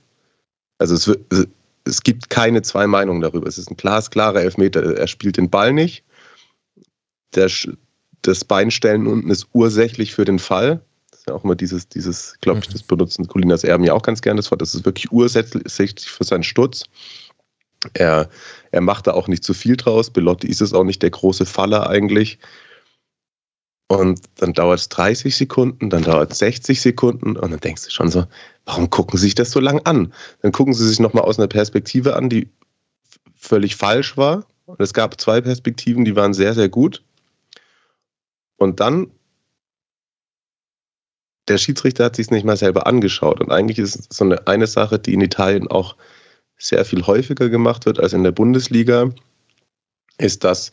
[0.78, 0.94] Also
[1.30, 1.46] es,
[1.84, 3.46] es gibt keine zwei Meinungen darüber.
[3.46, 4.96] Es ist ein glasklarer Elfmeter.
[4.96, 6.04] Er spielt den Ball nicht.
[7.34, 7.50] Der,
[8.22, 10.80] das Beinstellen unten ist ursächlich für den Fall.
[11.10, 12.72] Das ist ja auch immer dieses, dieses glaube ich, mhm.
[12.72, 14.62] das benutzen Colinas Erben ja auch ganz gerne das Wort.
[14.62, 16.84] Das ist wirklich ursächlich für seinen Sturz.
[17.92, 18.30] Er,
[18.70, 20.08] er macht da auch nicht zu viel draus.
[20.10, 22.38] Belotti ist es auch nicht der große Faller eigentlich.
[23.96, 27.90] Und dann dauert es 30 Sekunden, dann dauert es 60 Sekunden und dann denkst du
[27.90, 28.24] schon so,
[28.64, 30.12] warum gucken sie sich das so lang an?
[30.42, 32.48] Dann gucken sie sich nochmal aus einer Perspektive an, die
[33.36, 34.46] völlig falsch war.
[34.66, 37.02] Und es gab zwei Perspektiven, die waren sehr, sehr gut.
[38.56, 39.10] Und dann,
[41.48, 43.40] der Schiedsrichter hat sich es nicht mal selber angeschaut.
[43.40, 45.96] Und eigentlich ist es so eine, eine Sache, die in Italien auch
[46.56, 49.10] sehr viel häufiger gemacht wird als in der Bundesliga,
[50.16, 50.70] ist, dass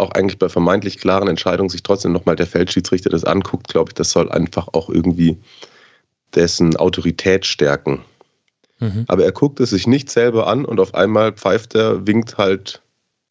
[0.00, 3.94] auch eigentlich bei vermeintlich klaren Entscheidungen sich trotzdem nochmal der Feldschiedsrichter das anguckt, glaube ich,
[3.94, 5.38] das soll einfach auch irgendwie
[6.34, 8.04] dessen Autorität stärken.
[8.78, 9.04] Mhm.
[9.08, 12.82] Aber er guckt es sich nicht selber an und auf einmal pfeift er, winkt halt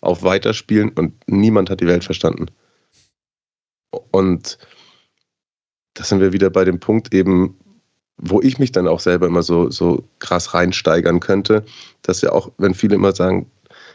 [0.01, 2.47] auf Weiterspielen und niemand hat die Welt verstanden.
[4.11, 4.57] Und
[5.95, 7.57] da sind wir wieder bei dem Punkt eben,
[8.17, 11.65] wo ich mich dann auch selber immer so, so krass reinsteigern könnte,
[12.01, 13.49] dass ja auch, wenn viele immer sagen,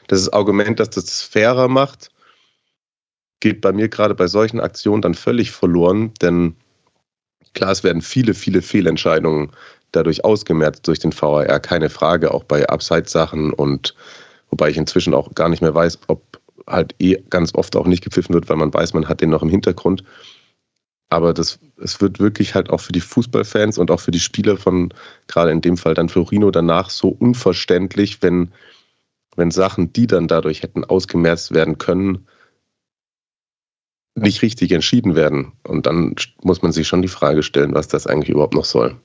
[0.08, 2.10] das Argument, dass das fairer macht,
[3.40, 6.57] geht bei mir gerade bei solchen Aktionen dann völlig verloren, denn
[7.53, 9.53] klar, es werden viele, viele Fehlentscheidungen
[9.92, 13.94] dadurch ausgemerzt durch den VAR, keine Frage, auch bei Abseits-Sachen und
[14.51, 18.03] wobei ich inzwischen auch gar nicht mehr weiß, ob halt eh ganz oft auch nicht
[18.03, 20.05] gepfiffen wird, weil man weiß, man hat den noch im Hintergrund.
[21.11, 24.57] Aber das, es wird wirklich halt auch für die Fußballfans und auch für die Spieler
[24.57, 24.92] von,
[25.29, 28.53] gerade in dem Fall dann Florino danach, so unverständlich, wenn,
[29.37, 32.27] wenn Sachen, die dann dadurch hätten ausgemerzt werden können,
[34.14, 35.53] nicht richtig entschieden werden.
[35.64, 38.96] Und dann muss man sich schon die Frage stellen, was das eigentlich überhaupt noch soll.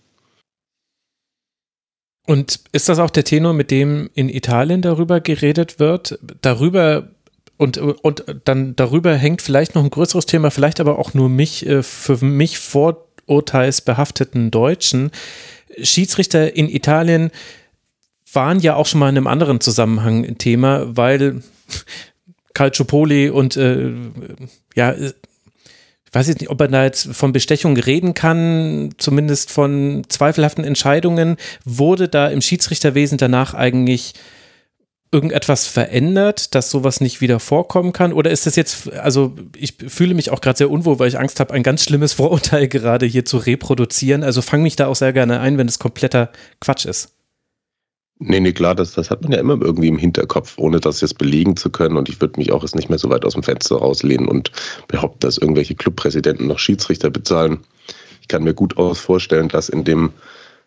[2.28, 6.20] Und ist das auch der Tenor, mit dem in Italien darüber geredet wird?
[6.42, 7.10] Darüber
[7.58, 11.66] und, und dann darüber hängt vielleicht noch ein größeres Thema, vielleicht aber auch nur mich,
[11.66, 15.12] äh, für mich vorurteilsbehafteten Deutschen.
[15.82, 17.32] Schiedsrichter in Italien
[18.32, 21.42] waren ja auch schon mal in einem anderen Zusammenhang ein Thema, weil
[22.60, 23.90] Calciopoli und äh,
[24.76, 25.14] ja, ich
[26.12, 31.38] weiß jetzt nicht, ob man da jetzt von Bestechung reden kann, zumindest von zweifelhaften Entscheidungen.
[31.64, 34.14] Wurde da im Schiedsrichterwesen danach eigentlich
[35.14, 38.12] irgendetwas verändert, dass sowas nicht wieder vorkommen kann?
[38.12, 41.40] Oder ist das jetzt, also ich fühle mich auch gerade sehr unwohl, weil ich Angst
[41.40, 44.26] habe, ein ganz schlimmes Vorurteil gerade hier zu reproduzieren.
[44.26, 47.19] Also fang mich da auch sehr gerne ein, wenn es kompletter Quatsch ist.
[48.22, 51.18] Nee, nee, klar, das, das hat man ja immer irgendwie im Hinterkopf, ohne das jetzt
[51.18, 51.96] belegen zu können.
[51.96, 54.52] Und ich würde mich auch jetzt nicht mehr so weit aus dem Fenster rauslehnen und
[54.90, 57.62] behaupten, dass irgendwelche Clubpräsidenten noch Schiedsrichter bezahlen.
[58.22, 60.12] Ich kann mir gut aus vorstellen, dass in dem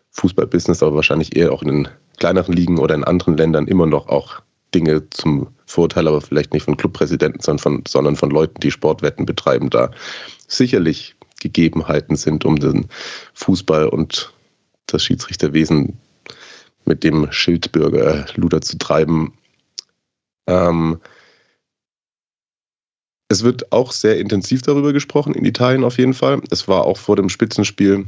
[0.09, 1.87] Fußballbusiness, aber wahrscheinlich eher auch in den
[2.17, 4.41] kleineren Ligen oder in anderen Ländern immer noch auch
[4.73, 9.27] Dinge zum Vorteil, aber vielleicht nicht von Clubpräsidenten, sondern von, sondern von Leuten, die Sportwetten
[9.27, 9.91] betreiben, da
[10.47, 12.87] sicherlich Gegebenheiten sind, um den
[13.35, 14.33] Fußball und
[14.87, 15.99] das Schiedsrichterwesen
[16.85, 19.33] mit dem Schildbürger Luder zu treiben.
[20.47, 20.99] Ähm,
[23.29, 26.41] es wird auch sehr intensiv darüber gesprochen, in Italien auf jeden Fall.
[26.51, 28.05] Es war auch vor dem Spitzenspiel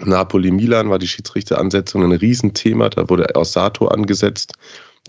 [0.00, 2.88] Napoli-Milan, war die Schiedsrichteransetzung ein Riesenthema.
[2.88, 4.54] Da wurde Orsato angesetzt,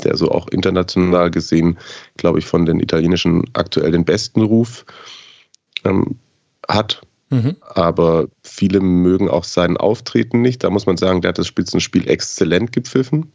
[0.03, 1.77] der so auch international gesehen,
[2.17, 4.85] glaube ich, von den italienischen aktuell den besten Ruf
[5.85, 6.19] ähm,
[6.67, 7.01] hat.
[7.33, 7.55] Mhm.
[7.61, 10.63] Aber viele mögen auch sein Auftreten nicht.
[10.63, 13.31] Da muss man sagen, der hat das Spitzenspiel exzellent gepfiffen.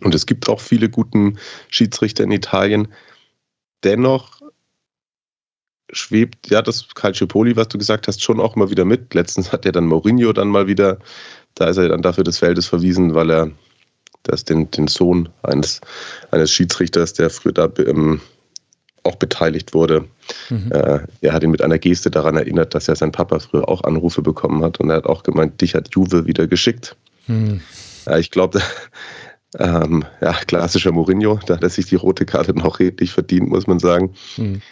[0.00, 2.88] Und es gibt auch viele guten Schiedsrichter in Italien.
[3.84, 4.40] Dennoch
[5.92, 9.14] schwebt ja das Calciopoli, was du gesagt hast, schon auch mal wieder mit.
[9.14, 10.98] Letztens hat er dann Mourinho dann mal wieder,
[11.54, 13.50] da ist er dann dafür des Feldes verwiesen, weil er
[14.24, 15.80] das den, den Sohn eines,
[16.32, 18.20] eines Schiedsrichters, der früher da ähm,
[19.04, 20.04] auch beteiligt wurde.
[20.48, 20.70] Mhm.
[20.72, 23.84] Äh, er hat ihn mit einer Geste daran erinnert, dass er sein Papa früher auch
[23.84, 26.96] Anrufe bekommen hat und er hat auch gemeint, dich hat Juve wieder geschickt.
[27.26, 27.60] Mhm.
[28.06, 28.60] Ja, ich glaube,
[29.58, 33.66] ähm, ja, klassischer Mourinho, da hat er sich die rote Karte noch redlich verdient, muss
[33.66, 34.14] man sagen.
[34.36, 34.62] Mhm.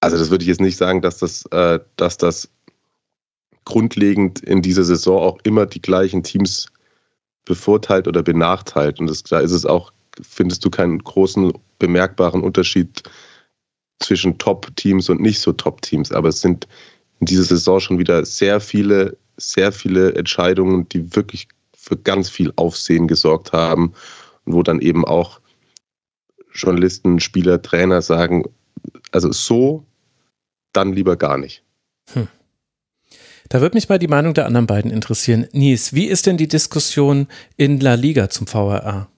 [0.00, 2.48] Also das würde ich jetzt nicht sagen, dass das, äh, dass das
[3.64, 6.68] grundlegend in dieser Saison auch immer die gleichen Teams
[7.44, 9.00] bevorteilt oder benachteilt.
[9.00, 13.02] Und das, da ist es auch findest du keinen großen bemerkbaren Unterschied
[14.00, 16.12] zwischen Top-Teams und nicht so Top-Teams.
[16.12, 16.68] Aber es sind
[17.20, 22.52] in dieser Saison schon wieder sehr viele, sehr viele Entscheidungen, die wirklich für ganz viel
[22.56, 23.94] Aufsehen gesorgt haben
[24.44, 25.40] und wo dann eben auch
[26.52, 28.44] Journalisten, Spieler, Trainer sagen,
[29.10, 29.84] also so,
[30.72, 31.62] dann lieber gar nicht.
[32.12, 32.28] Hm.
[33.48, 35.46] Da würde mich mal die Meinung der anderen beiden interessieren.
[35.52, 39.08] Nies, wie ist denn die Diskussion in La Liga zum VRA?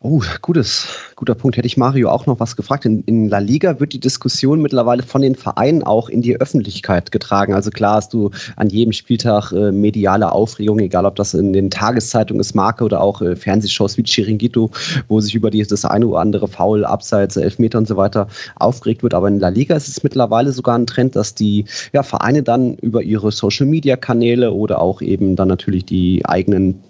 [0.00, 1.56] Oh, gutes, guter Punkt.
[1.56, 2.84] Hätte ich Mario auch noch was gefragt.
[2.84, 7.10] In, in, La Liga wird die Diskussion mittlerweile von den Vereinen auch in die Öffentlichkeit
[7.10, 7.54] getragen.
[7.54, 11.70] Also klar hast du an jedem Spieltag äh, mediale Aufregung, egal ob das in den
[11.70, 14.70] Tageszeitungen ist, Marke oder auch äh, Fernsehshows wie Chiringuito,
[15.08, 19.02] wo sich über die, das eine oder andere Foul, Abseits, Elfmeter und so weiter aufgeregt
[19.02, 19.14] wird.
[19.14, 22.74] Aber in La Liga ist es mittlerweile sogar ein Trend, dass die ja, Vereine dann
[22.74, 26.82] über ihre Social-Media-Kanäle oder auch eben dann natürlich die eigenen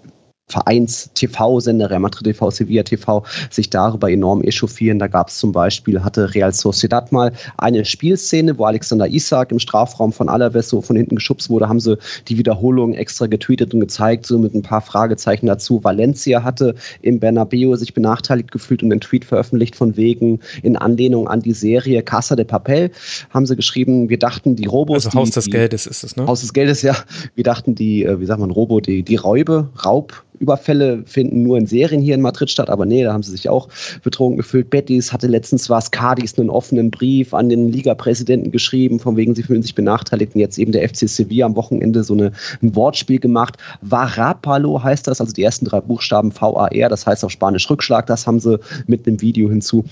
[0.47, 4.99] Vereins-TV-Sender, Real Madrid TV, Sevilla TV, sich darüber enorm echauffieren.
[4.99, 9.59] Da gab es zum Beispiel, hatte Real Sociedad mal eine Spielszene, wo Alexander Isak im
[9.59, 13.79] Strafraum von Alaves so von hinten geschubst wurde, haben sie die Wiederholung extra getweetet und
[13.79, 15.83] gezeigt, so mit ein paar Fragezeichen dazu.
[15.83, 21.27] Valencia hatte im Bernabeu sich benachteiligt gefühlt und einen Tweet veröffentlicht von wegen in Anlehnung
[21.27, 22.91] an die Serie Casa de Papel
[23.31, 25.05] haben sie geschrieben, wir dachten, die Robos...
[25.05, 26.27] Also Haus des die, Geldes ist es, ne?
[26.27, 26.95] Haus des Geldes, ja.
[27.33, 31.57] Wir dachten, die, äh, wie sagt man, Robo, die, die Räube, Raub, Überfälle finden nur
[31.57, 33.69] in Serien hier in Madrid statt, aber nee, da haben sie sich auch
[34.03, 34.69] betrunken gefühlt.
[34.69, 39.43] Betis hatte letztens was, Cadiz einen offenen Brief an den Liga-Präsidenten geschrieben, von wegen sie
[39.43, 42.31] fühlen sich benachteiligt und jetzt eben der FC Sevilla am Wochenende so eine,
[42.61, 43.57] ein Wortspiel gemacht.
[43.81, 48.27] Varapalo heißt das, also die ersten drei Buchstaben VAR, das heißt auf Spanisch Rückschlag, das
[48.27, 49.85] haben sie mit einem Video hinzu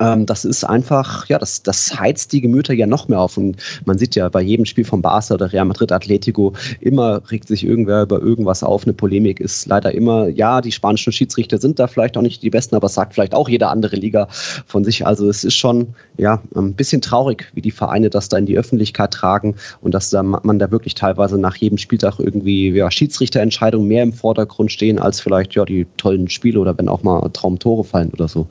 [0.00, 3.36] ähm, das ist einfach, ja, das, das heizt die Gemüter ja noch mehr auf.
[3.36, 7.48] Und man sieht ja bei jedem Spiel von Barca oder Real Madrid Atletico, immer regt
[7.48, 8.84] sich irgendwer über irgendwas auf.
[8.84, 12.50] Eine Polemik ist leider immer, ja, die spanischen Schiedsrichter sind da vielleicht auch nicht die
[12.50, 14.28] besten, aber sagt vielleicht auch jede andere Liga
[14.66, 15.06] von sich.
[15.06, 18.58] Also es ist schon, ja, ein bisschen traurig, wie die Vereine das da in die
[18.58, 23.86] Öffentlichkeit tragen und dass da man da wirklich teilweise nach jedem Spieltag irgendwie, ja, Schiedsrichterentscheidungen
[23.86, 27.84] mehr im Vordergrund stehen als vielleicht, ja, die tollen Spiele oder wenn auch mal Traumtore
[27.84, 28.48] fallen oder so.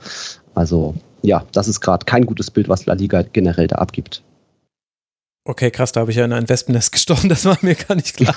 [0.53, 4.23] Also ja, das ist gerade kein gutes Bild, was La Liga generell da abgibt.
[5.45, 8.17] Okay, krass, da habe ich ja in ein Wespennest gestochen, das war mir gar nicht
[8.17, 8.35] klar.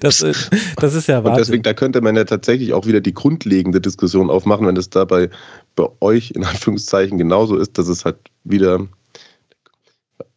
[0.00, 0.32] Das, äh,
[0.76, 1.20] das ist ja.
[1.20, 4.90] Und deswegen, da könnte man ja tatsächlich auch wieder die grundlegende Diskussion aufmachen, wenn es
[4.90, 5.30] dabei
[5.76, 8.86] bei euch in Anführungszeichen genauso ist, dass es halt wieder,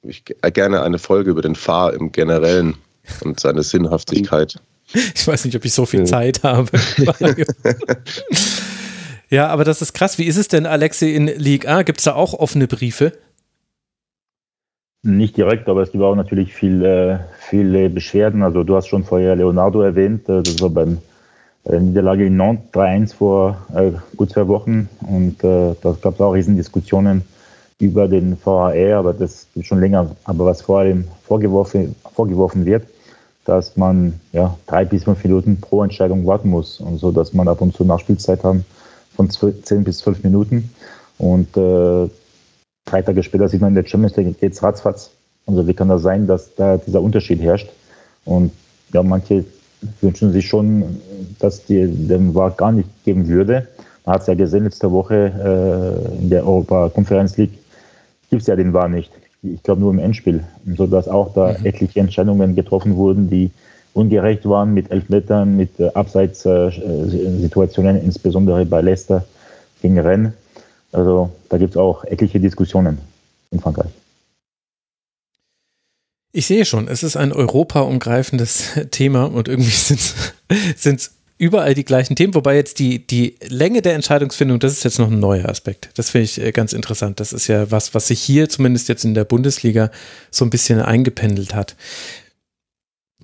[0.04, 2.76] ich gerne eine Folge über den Fahr im Generellen
[3.24, 4.60] und seine Sinnhaftigkeit.
[5.16, 6.70] Ich weiß nicht, ob ich so viel Zeit habe.
[9.34, 10.20] Ja, aber das ist krass.
[10.20, 11.82] Wie ist es denn, Alexi, in Ligue A?
[11.82, 13.14] Gibt es da auch offene Briefe?
[15.02, 17.20] Nicht direkt, aber es gibt auch natürlich viel,
[17.50, 18.44] viele Beschwerden.
[18.44, 21.00] Also du hast schon vorher Leonardo erwähnt, äh, das war beim
[21.64, 26.22] äh, Niederlage in Nantes 3-1 vor äh, gut zwei Wochen und äh, da gab es
[26.22, 27.24] auch Riesendiskussionen
[27.80, 30.16] über den VAR, aber das ist schon länger.
[30.26, 32.86] Aber was vor allem vorgeworfen, vorgeworfen wird,
[33.46, 37.48] dass man ja, drei bis fünf Minuten pro Entscheidung warten muss und so, dass man
[37.48, 38.64] ab und zu Nachspielzeit haben
[39.16, 40.70] von 10 bis 12 Minuten.
[41.18, 42.10] Und äh,
[42.86, 45.12] drei Tage später sieht man in der Champions League geht es ratzfatz.
[45.46, 47.70] Also wie kann das sein, dass da dieser Unterschied herrscht?
[48.26, 48.52] Und
[48.94, 49.46] ja, manche
[50.02, 51.02] wünschen sich schon,
[51.40, 53.68] dass die den VAR gar nicht geben würde.
[54.06, 55.32] Man hat es ja gesehen, letzte Woche
[56.20, 57.58] äh, in der Europa Conference League
[58.30, 59.12] gibt es ja den VAR nicht.
[59.42, 60.44] Ich glaube nur im Endspiel,
[60.78, 61.66] sodass auch da mhm.
[61.66, 63.52] etliche Entscheidungen getroffen wurden, die
[63.94, 69.26] ungerecht waren mit Elfmetern, mit äh, Abseitssituationen, äh, insbesondere bei Leicester
[69.82, 70.34] gegen Rennes.
[70.92, 73.00] Also da gibt es auch etliche Diskussionen
[73.52, 73.92] in Frankreich.
[76.36, 82.16] Ich sehe schon, es ist ein europaumgreifendes Thema und irgendwie sind es überall die gleichen
[82.16, 85.90] Themen, wobei jetzt die, die Länge der Entscheidungsfindung, das ist jetzt noch ein neuer Aspekt.
[85.96, 87.20] Das finde ich äh, ganz interessant.
[87.20, 89.92] Das ist ja was, was sich hier zumindest jetzt in der Bundesliga
[90.32, 91.76] so ein bisschen eingependelt hat.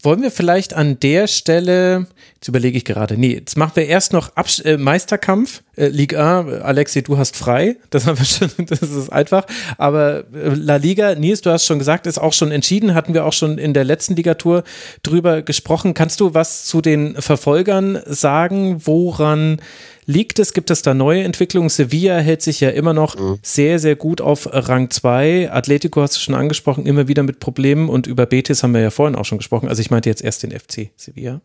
[0.02, 4.14] Wollen wir vielleicht an der Stelle, jetzt überlege ich gerade, nee, jetzt machen wir erst
[4.14, 6.48] noch Abs äh, Meisterkampf, äh, Liga A.
[6.62, 9.46] Alexi, du hast frei, das haben wir schon, das ist einfach.
[9.78, 13.26] Aber äh, La Liga, Nils, du hast schon gesagt, ist auch schon entschieden, hatten wir
[13.26, 14.64] auch schon in der letzten Ligatur
[15.04, 15.94] drüber gesprochen.
[15.94, 19.62] Kannst du was zu den Verfolgern sagen, woran
[20.10, 20.54] liegt es?
[20.54, 21.70] Gibt es da neue Entwicklungen?
[21.70, 23.38] Sevilla hält sich ja immer noch mhm.
[23.44, 25.52] sehr, sehr gut auf Rang 2.
[25.52, 28.90] Atletico hast du schon angesprochen, immer wieder mit Problemen und über Betis haben wir ja
[28.90, 29.70] vorhin auch schon gesprochen.
[29.70, 31.42] Also ich meinte jetzt erst den FC Sevilla.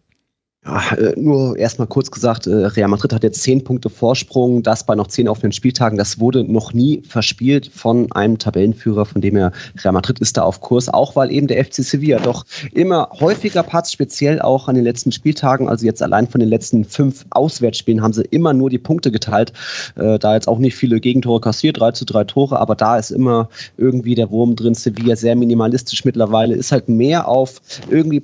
[0.66, 4.86] Ja, äh, nur erstmal kurz gesagt, äh, Real Madrid hat jetzt zehn Punkte Vorsprung, das
[4.86, 5.98] bei noch zehn offenen Spieltagen.
[5.98, 9.52] Das wurde noch nie verspielt von einem Tabellenführer, von dem her
[9.82, 13.62] Real Madrid ist da auf Kurs, auch weil eben der FC Sevilla doch immer häufiger
[13.62, 15.68] patzt, speziell auch an den letzten Spieltagen.
[15.68, 19.52] Also jetzt allein von den letzten fünf Auswärtsspielen haben sie immer nur die Punkte geteilt.
[19.96, 23.10] Äh, da jetzt auch nicht viele Gegentore kassiert, drei zu drei Tore, aber da ist
[23.10, 24.72] immer irgendwie der Wurm drin.
[24.72, 27.60] Sevilla sehr minimalistisch mittlerweile, ist halt mehr auf
[27.90, 28.22] irgendwie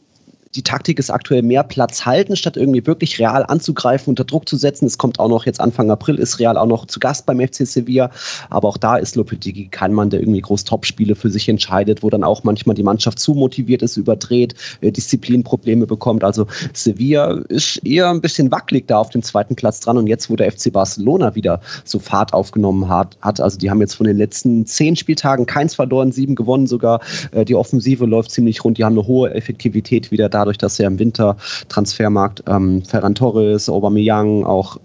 [0.57, 4.57] die Taktik ist aktuell mehr Platz halten, statt irgendwie wirklich real anzugreifen, unter Druck zu
[4.57, 4.87] setzen.
[4.87, 7.65] Es kommt auch noch jetzt Anfang April, ist Real auch noch zu Gast beim FC
[7.67, 8.11] Sevilla.
[8.49, 12.11] Aber auch da ist Lopetegui kein Mann, der irgendwie groß Topspiele für sich entscheidet, wo
[12.11, 16.25] dann auch manchmal die Mannschaft zu motiviert ist, überdreht, äh, Disziplinprobleme bekommt.
[16.25, 19.99] Also Sevilla ist eher ein bisschen wackelig da auf dem zweiten Platz dran.
[19.99, 23.81] Und jetzt, wo der FC Barcelona wieder so Fahrt aufgenommen hat, hat also die haben
[23.81, 27.03] jetzt von den letzten zehn Spieltagen keins verloren, sieben gewonnen sogar.
[27.31, 30.85] Äh, die Offensive läuft ziemlich rund, die haben eine hohe Effektivität wieder dadurch, dass sie
[30.85, 31.37] im Winter
[31.69, 34.79] Transfermarkt ähm, Ferran Torres, Aubameyang, auch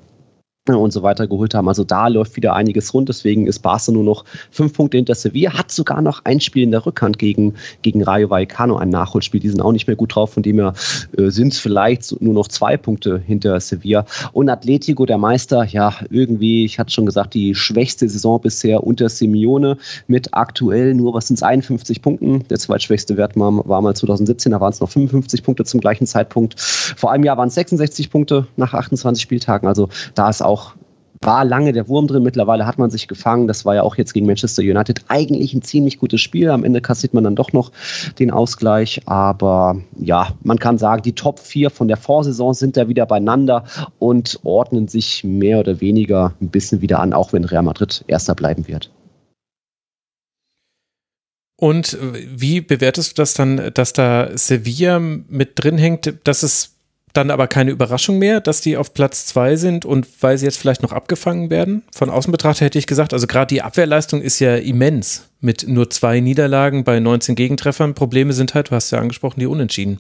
[0.73, 1.67] und so weiter geholt haben.
[1.67, 3.07] Also da läuft wieder einiges rund.
[3.09, 5.53] Deswegen ist Barca nur noch fünf Punkte hinter Sevilla.
[5.53, 7.53] Hat sogar noch ein Spiel in der Rückhand gegen,
[7.83, 9.39] gegen Rayo Vallecano, ein Nachholspiel.
[9.39, 10.33] Die sind auch nicht mehr gut drauf.
[10.33, 10.73] Von dem her
[11.17, 14.05] äh, sind es vielleicht nur noch zwei Punkte hinter Sevilla.
[14.31, 19.09] Und Atletico, der Meister, ja, irgendwie, ich hatte schon gesagt, die schwächste Saison bisher unter
[19.09, 22.47] Simeone mit aktuell nur, was sind es, 51 Punkten.
[22.47, 26.07] Der zweitschwächste Wert war, war mal 2017, da waren es noch 55 Punkte zum gleichen
[26.07, 26.59] Zeitpunkt.
[26.59, 29.67] Vor einem Jahr waren es 66 Punkte nach 28 Spieltagen.
[29.67, 30.54] Also da ist auch
[31.25, 33.47] war lange der Wurm drin, mittlerweile hat man sich gefangen.
[33.47, 36.49] Das war ja auch jetzt gegen Manchester United eigentlich ein ziemlich gutes Spiel.
[36.49, 37.71] Am Ende kassiert man dann doch noch
[38.19, 39.01] den Ausgleich.
[39.05, 43.65] Aber ja, man kann sagen, die Top 4 von der Vorsaison sind da wieder beieinander
[43.99, 48.35] und ordnen sich mehr oder weniger ein bisschen wieder an, auch wenn Real Madrid erster
[48.35, 48.91] bleiben wird.
[51.57, 56.74] Und wie bewertest du das dann, dass da Sevilla mit drin hängt, dass es
[57.17, 60.57] dann aber keine Überraschung mehr, dass die auf Platz zwei sind und weil sie jetzt
[60.57, 61.83] vielleicht noch abgefangen werden.
[61.93, 65.89] Von außen betrachtet hätte ich gesagt, also gerade die Abwehrleistung ist ja immens mit nur
[65.89, 67.93] zwei Niederlagen bei 19 Gegentreffern.
[67.93, 69.99] Probleme sind halt, du hast ja angesprochen, die Unentschieden.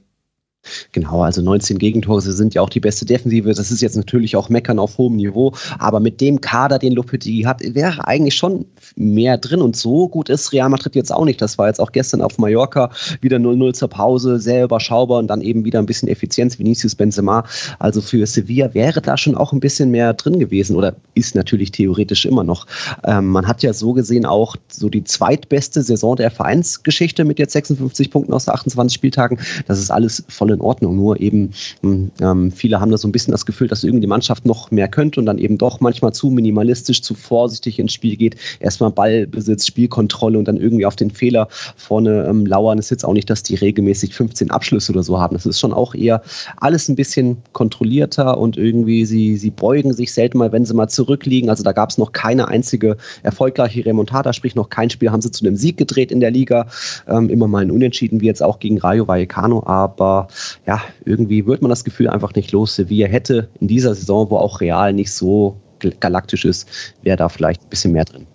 [0.91, 3.53] Genau, also 19 Gegentore sind ja auch die beste Defensive.
[3.53, 5.53] Das ist jetzt natürlich auch Meckern auf hohem Niveau.
[5.79, 9.61] Aber mit dem Kader, den Lopetegui hat, wäre eigentlich schon mehr drin.
[9.61, 11.41] Und so gut ist Real Madrid jetzt auch nicht.
[11.41, 12.91] Das war jetzt auch gestern auf Mallorca
[13.21, 16.57] wieder 0-0 zur Pause, sehr überschaubar und dann eben wieder ein bisschen Effizienz.
[16.59, 17.43] Vinicius Benzema.
[17.79, 21.71] Also für Sevilla wäre da schon auch ein bisschen mehr drin gewesen oder ist natürlich
[21.71, 22.65] theoretisch immer noch.
[23.05, 27.53] Ähm, man hat ja so gesehen auch so die zweitbeste Saison der Vereinsgeschichte mit jetzt
[27.53, 29.39] 56 Punkten aus 28 Spieltagen.
[29.67, 30.95] Das ist alles voll in Ordnung.
[30.95, 31.51] Nur eben,
[31.81, 34.71] hm, ähm, viele haben da so ein bisschen das Gefühl, dass irgendwie die Mannschaft noch
[34.71, 38.35] mehr könnte und dann eben doch manchmal zu minimalistisch, zu vorsichtig ins Spiel geht.
[38.59, 42.79] Erstmal Ballbesitz, Spielkontrolle und dann irgendwie auf den Fehler vorne ähm, lauern.
[42.79, 45.35] Es ist jetzt auch nicht, dass die regelmäßig 15 Abschlüsse oder so haben.
[45.35, 46.21] Das ist schon auch eher
[46.57, 50.87] alles ein bisschen kontrollierter und irgendwie sie, sie beugen sich selten mal, wenn sie mal
[50.87, 51.49] zurückliegen.
[51.49, 55.31] Also da gab es noch keine einzige erfolgreiche Remontada, sprich noch kein Spiel haben sie
[55.31, 56.67] zu einem Sieg gedreht in der Liga.
[57.07, 59.63] Ähm, immer mal ein Unentschieden, wie jetzt auch gegen Rayo Vallecano.
[59.65, 60.27] Aber
[60.65, 62.75] ja, irgendwie wird man das Gefühl einfach nicht los.
[62.75, 65.61] Sevilla hätte in dieser Saison, wo auch Real nicht so
[65.99, 66.67] galaktisch ist,
[67.03, 68.27] wäre da vielleicht ein bisschen mehr drin.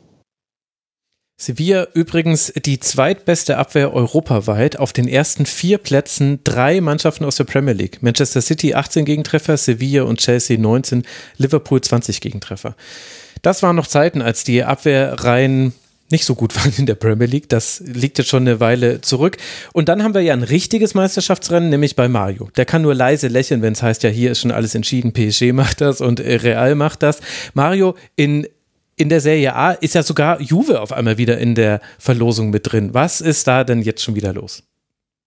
[1.41, 4.79] Sevilla übrigens die zweitbeste Abwehr europaweit.
[4.79, 8.03] Auf den ersten vier Plätzen drei Mannschaften aus der Premier League.
[8.03, 11.03] Manchester City 18 Gegentreffer, Sevilla und Chelsea 19,
[11.39, 12.77] Liverpool 20 Gegentreffer.
[13.41, 15.73] Das waren noch Zeiten, als die Abwehrreihen
[16.11, 17.49] nicht so gut waren in der Premier League.
[17.49, 19.37] Das liegt jetzt schon eine Weile zurück.
[19.73, 22.49] Und dann haben wir ja ein richtiges Meisterschaftsrennen, nämlich bei Mario.
[22.57, 25.13] Der kann nur leise lächeln, wenn es heißt, ja, hier ist schon alles entschieden.
[25.13, 27.21] PSG macht das und Real macht das.
[27.55, 28.47] Mario in
[28.97, 32.71] in der Serie A ist ja sogar Juve auf einmal wieder in der Verlosung mit
[32.71, 32.93] drin.
[32.93, 34.63] Was ist da denn jetzt schon wieder los?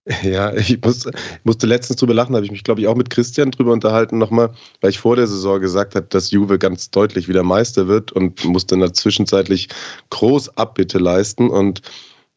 [0.23, 1.05] Ja, ich, muss,
[1.43, 4.53] musste letztens drüber lachen, habe ich mich, glaube ich, auch mit Christian drüber unterhalten nochmal,
[4.81, 8.43] weil ich vor der Saison gesagt habe, dass Juve ganz deutlich wieder Meister wird und
[8.45, 9.69] musste dann zwischenzeitlich
[10.09, 11.49] groß Abbitte leisten.
[11.49, 11.81] Und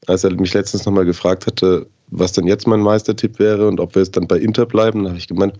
[0.06, 3.96] als er mich letztens nochmal gefragt hatte, was denn jetzt mein Meistertipp wäre und ob
[3.96, 5.58] wir es dann bei Inter bleiben, habe ich gemeint,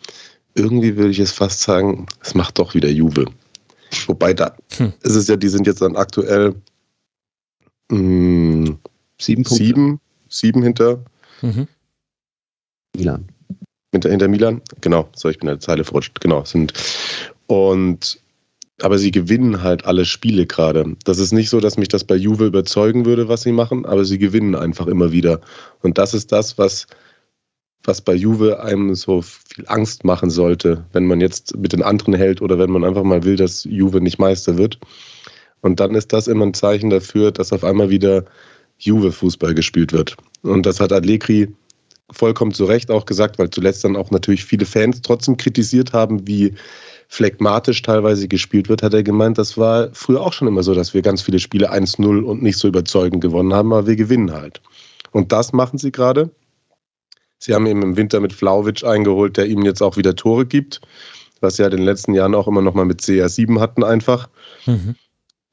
[0.54, 3.26] irgendwie würde ich es fast sagen, es macht doch wieder Juve.
[4.06, 4.92] Wobei da hm.
[5.02, 6.54] ist es ja, die sind jetzt dann aktuell
[7.90, 8.78] mh, hm,
[9.20, 11.04] sieben, sieben, sieben hinter.
[11.42, 11.66] Mhm
[12.96, 13.28] Milan.
[13.92, 14.62] Hinter, hinter Milan?
[14.80, 16.20] Genau, so, ich bin in der Zeile verrutscht.
[16.20, 16.72] Genau, sind.
[17.46, 18.20] Und
[18.82, 20.96] aber sie gewinnen halt alle Spiele gerade.
[21.04, 24.04] Das ist nicht so, dass mich das bei Juve überzeugen würde, was sie machen, aber
[24.04, 25.40] sie gewinnen einfach immer wieder.
[25.80, 26.86] Und das ist das, was,
[27.84, 32.14] was bei Juve einem so viel Angst machen sollte, wenn man jetzt mit den anderen
[32.14, 34.78] hält oder wenn man einfach mal will, dass Juve nicht Meister wird.
[35.62, 38.26] Und dann ist das immer ein Zeichen dafür, dass auf einmal wieder
[38.78, 40.16] Juve-Fußball gespielt wird.
[40.42, 41.48] Und das hat Allegri
[42.10, 46.26] vollkommen zu Recht auch gesagt, weil zuletzt dann auch natürlich viele Fans trotzdem kritisiert haben,
[46.26, 46.54] wie
[47.08, 50.94] phlegmatisch teilweise gespielt wird, hat er gemeint, das war früher auch schon immer so, dass
[50.94, 54.60] wir ganz viele Spiele 1-0 und nicht so überzeugend gewonnen haben, aber wir gewinnen halt.
[55.12, 56.30] Und das machen sie gerade.
[57.38, 60.80] Sie haben eben im Winter mit Flauwitsch eingeholt, der ihm jetzt auch wieder Tore gibt,
[61.40, 64.28] was sie ja in den letzten Jahren auch immer noch mal mit CR7 hatten einfach.
[64.64, 64.96] Mhm.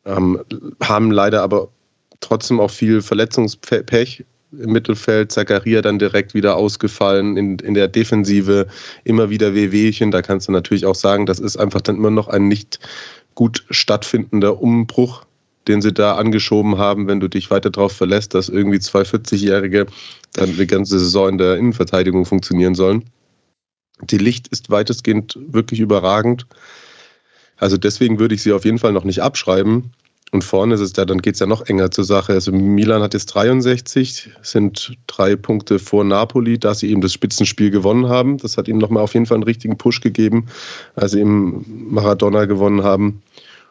[0.05, 0.43] Ähm,
[0.81, 1.69] haben leider aber
[2.19, 4.25] trotzdem auch viel Verletzungspech
[4.59, 8.67] im Mittelfeld, Zakaria dann direkt wieder ausgefallen, in, in der Defensive
[9.03, 10.11] immer wieder Wehwehchen.
[10.11, 12.79] Da kannst du natürlich auch sagen, das ist einfach dann immer noch ein nicht
[13.35, 15.25] gut stattfindender Umbruch,
[15.67, 19.87] den sie da angeschoben haben, wenn du dich weiter darauf verlässt, dass irgendwie zwei 40-Jährige
[20.33, 23.05] dann die ganze Saison in der Innenverteidigung funktionieren sollen.
[24.01, 26.45] Die Licht ist weitestgehend wirklich überragend.
[27.57, 29.93] Also deswegen würde ich sie auf jeden Fall noch nicht abschreiben.
[30.33, 32.33] Und vorne ist es ja, dann geht es ja noch enger zur Sache.
[32.33, 37.69] Also Milan hat jetzt 63, sind drei Punkte vor Napoli, da sie eben das Spitzenspiel
[37.69, 38.39] gewonnen haben.
[38.39, 40.47] Das hat ihnen nochmal auf jeden Fall einen richtigen Push gegeben,
[40.95, 43.21] als sie eben Maradona gewonnen haben.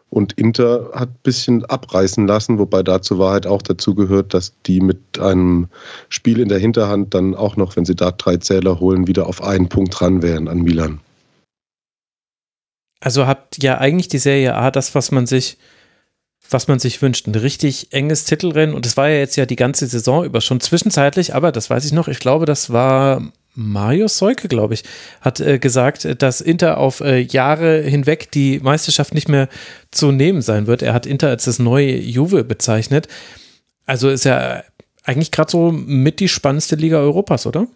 [0.08, 4.52] Und Inter hat ein bisschen abreißen lassen, wobei da zur Wahrheit auch dazu gehört, dass
[4.64, 5.66] die mit einem
[6.10, 9.42] Spiel in der Hinterhand dann auch noch, wenn sie da drei Zähler holen, wieder auf
[9.42, 11.00] einen Punkt ran wären an Milan.
[13.00, 15.58] Also habt ja eigentlich die Serie A das, was man sich
[16.52, 17.26] was man sich wünscht.
[17.26, 20.60] Ein richtig enges Titelrennen und es war ja jetzt ja die ganze Saison über schon
[20.60, 23.22] zwischenzeitlich, aber das weiß ich noch, ich glaube, das war
[23.54, 24.84] Marius Seuke, glaube ich,
[25.20, 29.48] hat äh, gesagt, dass Inter auf äh, Jahre hinweg die Meisterschaft nicht mehr
[29.90, 30.82] zu nehmen sein wird.
[30.82, 33.08] Er hat Inter als das neue Juve bezeichnet.
[33.84, 34.62] Also ist ja
[35.04, 37.66] eigentlich gerade so mit die spannendste Liga Europas, oder?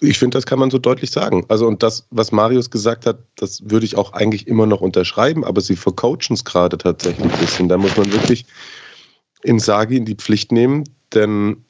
[0.00, 1.44] Ich finde, das kann man so deutlich sagen.
[1.48, 5.44] Also, und das, was Marius gesagt hat, das würde ich auch eigentlich immer noch unterschreiben,
[5.44, 7.68] aber sie vercoachen es gerade tatsächlich ein bisschen.
[7.68, 8.44] Da muss man wirklich
[9.42, 10.84] Insagi in die Pflicht nehmen,
[11.14, 11.64] denn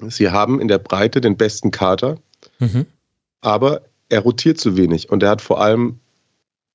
[0.00, 2.18] sie haben in der Breite den besten Kater,
[2.58, 2.86] mhm.
[3.40, 5.98] aber er rotiert zu wenig und er hat vor allem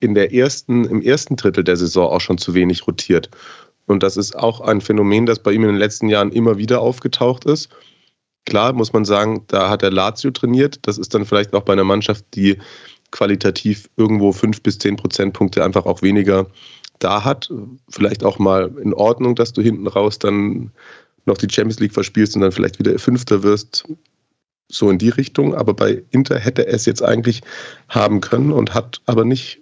[0.00, 3.30] in der ersten, im ersten Drittel der Saison auch schon zu wenig rotiert.
[3.86, 6.80] Und das ist auch ein Phänomen, das bei ihm in den letzten Jahren immer wieder
[6.80, 7.68] aufgetaucht ist.
[8.46, 10.78] Klar muss man sagen, da hat er Lazio trainiert.
[10.82, 12.58] Das ist dann vielleicht auch bei einer Mannschaft, die
[13.10, 16.46] qualitativ irgendwo fünf bis zehn Prozentpunkte einfach auch weniger
[16.98, 17.52] da hat.
[17.88, 20.70] Vielleicht auch mal in Ordnung, dass du hinten raus dann
[21.26, 23.86] noch die Champions League verspielst und dann vielleicht wieder Fünfter wirst.
[24.68, 25.54] So in die Richtung.
[25.54, 27.42] Aber bei Inter hätte er es jetzt eigentlich
[27.88, 29.60] haben können und hat aber nicht,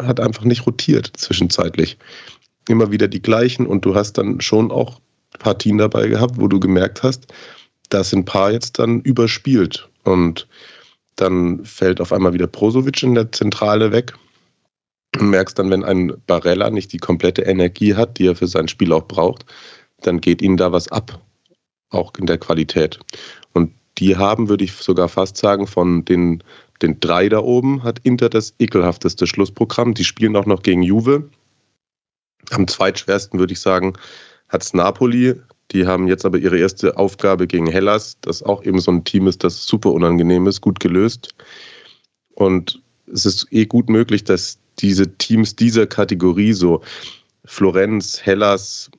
[0.00, 1.98] hat einfach nicht rotiert zwischenzeitlich.
[2.68, 5.00] Immer wieder die gleichen und du hast dann schon auch
[5.38, 7.32] Partien dabei gehabt, wo du gemerkt hast,
[7.92, 9.88] da sind ein paar jetzt dann überspielt.
[10.04, 10.48] Und
[11.16, 14.14] dann fällt auf einmal wieder Prosovic in der Zentrale weg.
[15.12, 18.68] Du merkst dann, wenn ein Barella nicht die komplette Energie hat, die er für sein
[18.68, 19.44] Spiel auch braucht,
[20.00, 21.20] dann geht ihnen da was ab,
[21.90, 22.98] auch in der Qualität.
[23.52, 26.42] Und die haben, würde ich sogar fast sagen, von den,
[26.80, 29.92] den drei da oben hat Inter das ekelhafteste Schlussprogramm.
[29.92, 31.28] Die spielen auch noch gegen Juve.
[32.50, 33.92] Am zweitschwersten würde ich sagen,
[34.48, 35.34] hat es Napoli,
[35.70, 39.26] die haben jetzt aber ihre erste Aufgabe gegen Hellas, das auch eben so ein Team
[39.26, 41.34] ist, das super unangenehm ist, gut gelöst.
[42.34, 46.82] Und es ist eh gut möglich, dass diese Teams dieser Kategorie, so
[47.44, 48.90] Florenz, Hellas,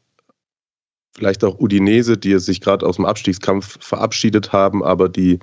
[1.16, 5.40] vielleicht auch Udinese, die sich gerade aus dem Abstiegskampf verabschiedet haben, aber die,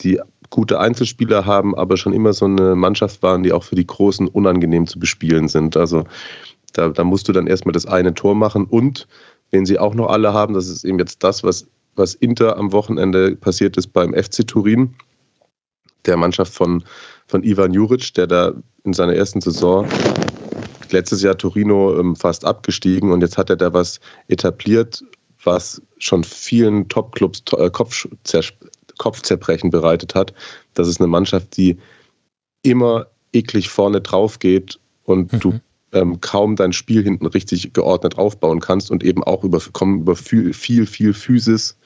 [0.00, 3.86] die gute Einzelspieler haben, aber schon immer so eine Mannschaft waren, die auch für die
[3.86, 5.76] Großen unangenehm zu bespielen sind.
[5.76, 6.04] Also
[6.72, 9.06] da, da musst du dann erstmal das eine Tor machen und
[9.52, 10.54] den sie auch noch alle haben.
[10.54, 14.94] Das ist eben jetzt das, was, was Inter am Wochenende passiert ist beim FC Turin,
[16.04, 16.84] der Mannschaft von,
[17.26, 18.52] von Ivan Juric, der da
[18.84, 19.86] in seiner ersten Saison
[20.90, 25.02] letztes Jahr Torino ähm, fast abgestiegen und jetzt hat er da was etabliert,
[25.42, 28.42] was schon vielen Top-Clubs äh, Kopfzer
[28.98, 30.32] Kopfzerbrechen bereitet hat.
[30.72, 31.76] Das ist eine Mannschaft, die
[32.62, 35.40] immer eklig vorne drauf geht und mhm.
[35.40, 35.60] du
[35.92, 40.16] ähm, kaum dein Spiel hinten richtig geordnet aufbauen kannst und eben auch über, kommen über
[40.16, 41.78] viel, viel, viel Physis.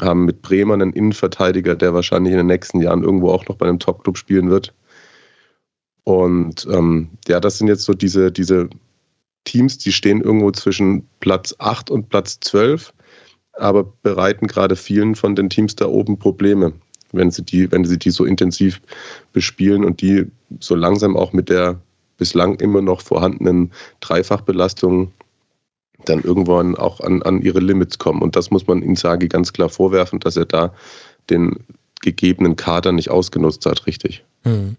[0.00, 3.66] Haben mit Bremer einen Innenverteidiger, der wahrscheinlich in den nächsten Jahren irgendwo auch noch bei
[3.66, 4.74] einem Top-Club spielen wird.
[6.02, 8.68] Und ähm, ja, das sind jetzt so diese, diese
[9.44, 12.92] Teams, die stehen irgendwo zwischen Platz 8 und Platz 12,
[13.52, 16.72] aber bereiten gerade vielen von den Teams da oben Probleme,
[17.12, 18.80] wenn sie die, wenn sie die so intensiv
[19.32, 20.26] bespielen und die
[20.60, 21.80] so langsam auch mit der
[22.16, 25.12] bislang immer noch vorhandenen Dreifachbelastungen
[26.04, 28.22] dann irgendwann auch an, an ihre Limits kommen.
[28.22, 30.74] Und das muss man Insagi ganz klar vorwerfen, dass er da
[31.30, 31.64] den
[32.02, 34.24] gegebenen Kader nicht ausgenutzt hat, richtig.
[34.44, 34.76] Mhm.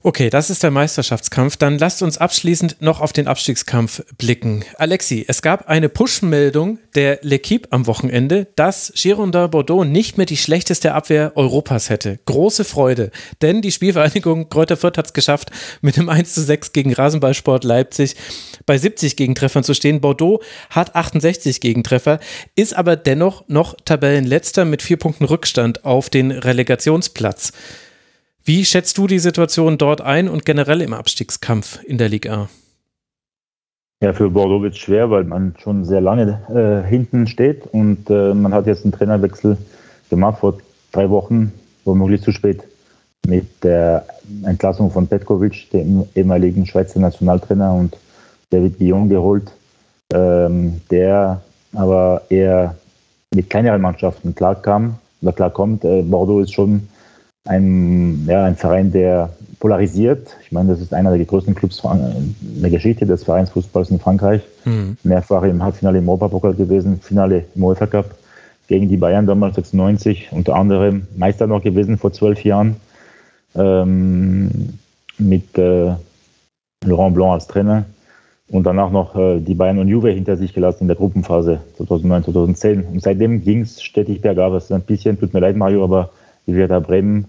[0.00, 1.56] Okay, das ist der Meisterschaftskampf.
[1.56, 4.64] Dann lasst uns abschließend noch auf den Abstiegskampf blicken.
[4.76, 10.36] Alexi, es gab eine Push-Meldung der L'Equipe am Wochenende, dass Girondin Bordeaux nicht mehr die
[10.36, 12.20] schlechteste Abwehr Europas hätte.
[12.26, 13.10] Große Freude,
[13.42, 17.64] denn die Spielvereinigung Kräuter Fürth hat es geschafft, mit einem 1 zu 6 gegen Rasenballsport
[17.64, 18.14] Leipzig
[18.66, 20.00] bei 70 Gegentreffern zu stehen.
[20.00, 20.40] Bordeaux
[20.70, 22.20] hat 68 Gegentreffer,
[22.54, 27.52] ist aber dennoch noch Tabellenletzter mit vier Punkten Rückstand auf den Relegationsplatz.
[28.48, 32.48] Wie schätzt du die Situation dort ein und generell im Abstiegskampf in der Liga?
[34.02, 38.08] Ja, für Bordeaux wird es schwer, weil man schon sehr lange äh, hinten steht und
[38.08, 39.58] äh, man hat jetzt einen Trainerwechsel
[40.08, 40.56] gemacht vor
[40.92, 41.52] drei Wochen,
[41.84, 42.62] womöglich zu spät,
[43.26, 44.06] mit der
[44.46, 47.98] Entlassung von Petkovic, dem ehemaligen Schweizer Nationaltrainer, und
[48.48, 49.52] David Guillaume geholt,
[50.14, 51.42] ähm, der
[51.74, 52.76] aber eher
[53.34, 55.84] mit kleineren Mannschaften klarkam oder klarkommt.
[55.84, 56.88] Äh, Bordeaux ist schon
[57.48, 60.36] ein, ja, ein Verein, der polarisiert.
[60.44, 64.42] Ich meine, das ist einer der größten Clubs in der Geschichte des Vereinsfußballs in Frankreich.
[64.64, 64.96] Mhm.
[65.02, 68.14] Mehrfach im Halbfinale im Europapokal gewesen, Finale im UEFA Cup
[68.68, 72.76] gegen die Bayern damals 96, unter anderem Meister noch gewesen vor zwölf Jahren
[73.54, 74.78] ähm,
[75.16, 75.94] mit äh,
[76.84, 77.86] Laurent Blanc als Trainer
[78.48, 82.24] und danach noch äh, die Bayern und Juve hinter sich gelassen in der Gruppenphase 2009,
[82.24, 82.84] 2010.
[82.84, 84.52] Und seitdem ging es stetig bergab.
[84.52, 86.10] Es ist ein bisschen, tut mir leid, Mario, aber
[86.46, 87.26] wie wir da Bremen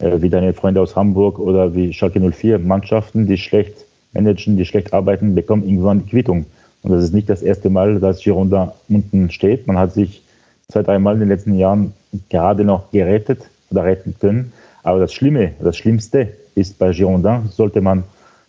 [0.00, 4.64] äh, wie deine Freunde aus Hamburg oder wie Schalke 04, Mannschaften, die schlecht managen, die
[4.64, 6.46] schlecht arbeiten, bekommen irgendwann Quittung.
[6.82, 9.66] Und das ist nicht das erste Mal, dass Girondin unten steht.
[9.66, 10.22] Man hat sich
[10.68, 11.92] zwei, dreimal in den letzten Jahren
[12.28, 14.52] gerade noch gerettet oder retten können.
[14.82, 18.04] Aber das Schlimme, das Schlimmste ist bei Girondin, sollte man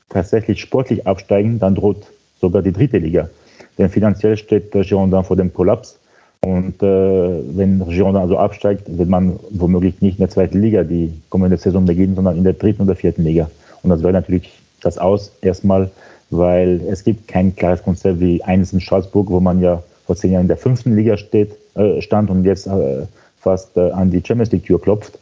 [0.09, 2.07] tatsächlich sportlich absteigen, dann droht
[2.39, 3.29] sogar die dritte Liga.
[3.77, 5.99] Denn finanziell steht Girondin vor dem Kollaps.
[6.43, 11.13] Und äh, wenn Girondin also absteigt, wird man womöglich nicht in der zweiten Liga die
[11.29, 13.49] kommende Saison beginnen, sondern in der dritten oder vierten Liga.
[13.83, 15.91] Und das wäre natürlich das Aus erstmal,
[16.31, 20.31] weil es gibt kein klares Konzept wie eines in Straßburg, wo man ja vor zehn
[20.31, 23.05] Jahren in der fünften Liga steht, äh, stand und jetzt äh,
[23.39, 25.19] fast äh, an die Champions League Tür klopft,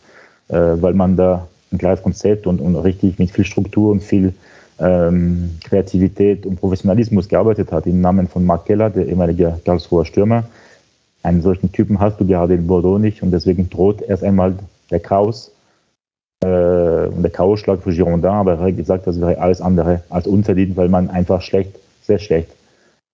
[0.48, 4.34] äh, weil man da ein klares Konzept und, und richtig mit viel Struktur und viel
[4.80, 10.46] ähm, Kreativität und Professionalismus gearbeitet hat, im Namen von Mark Keller, der ehemalige Karlsruher Stürmer
[11.24, 14.56] einen solchen Typen hast du gerade in Bordeaux nicht und deswegen droht erst einmal
[14.90, 15.52] der Chaos
[16.44, 20.28] äh, und der Chaosschlag für Girondin, aber er hat gesagt, das wäre alles andere als
[20.28, 22.50] unverdient, weil man einfach schlecht, sehr schlecht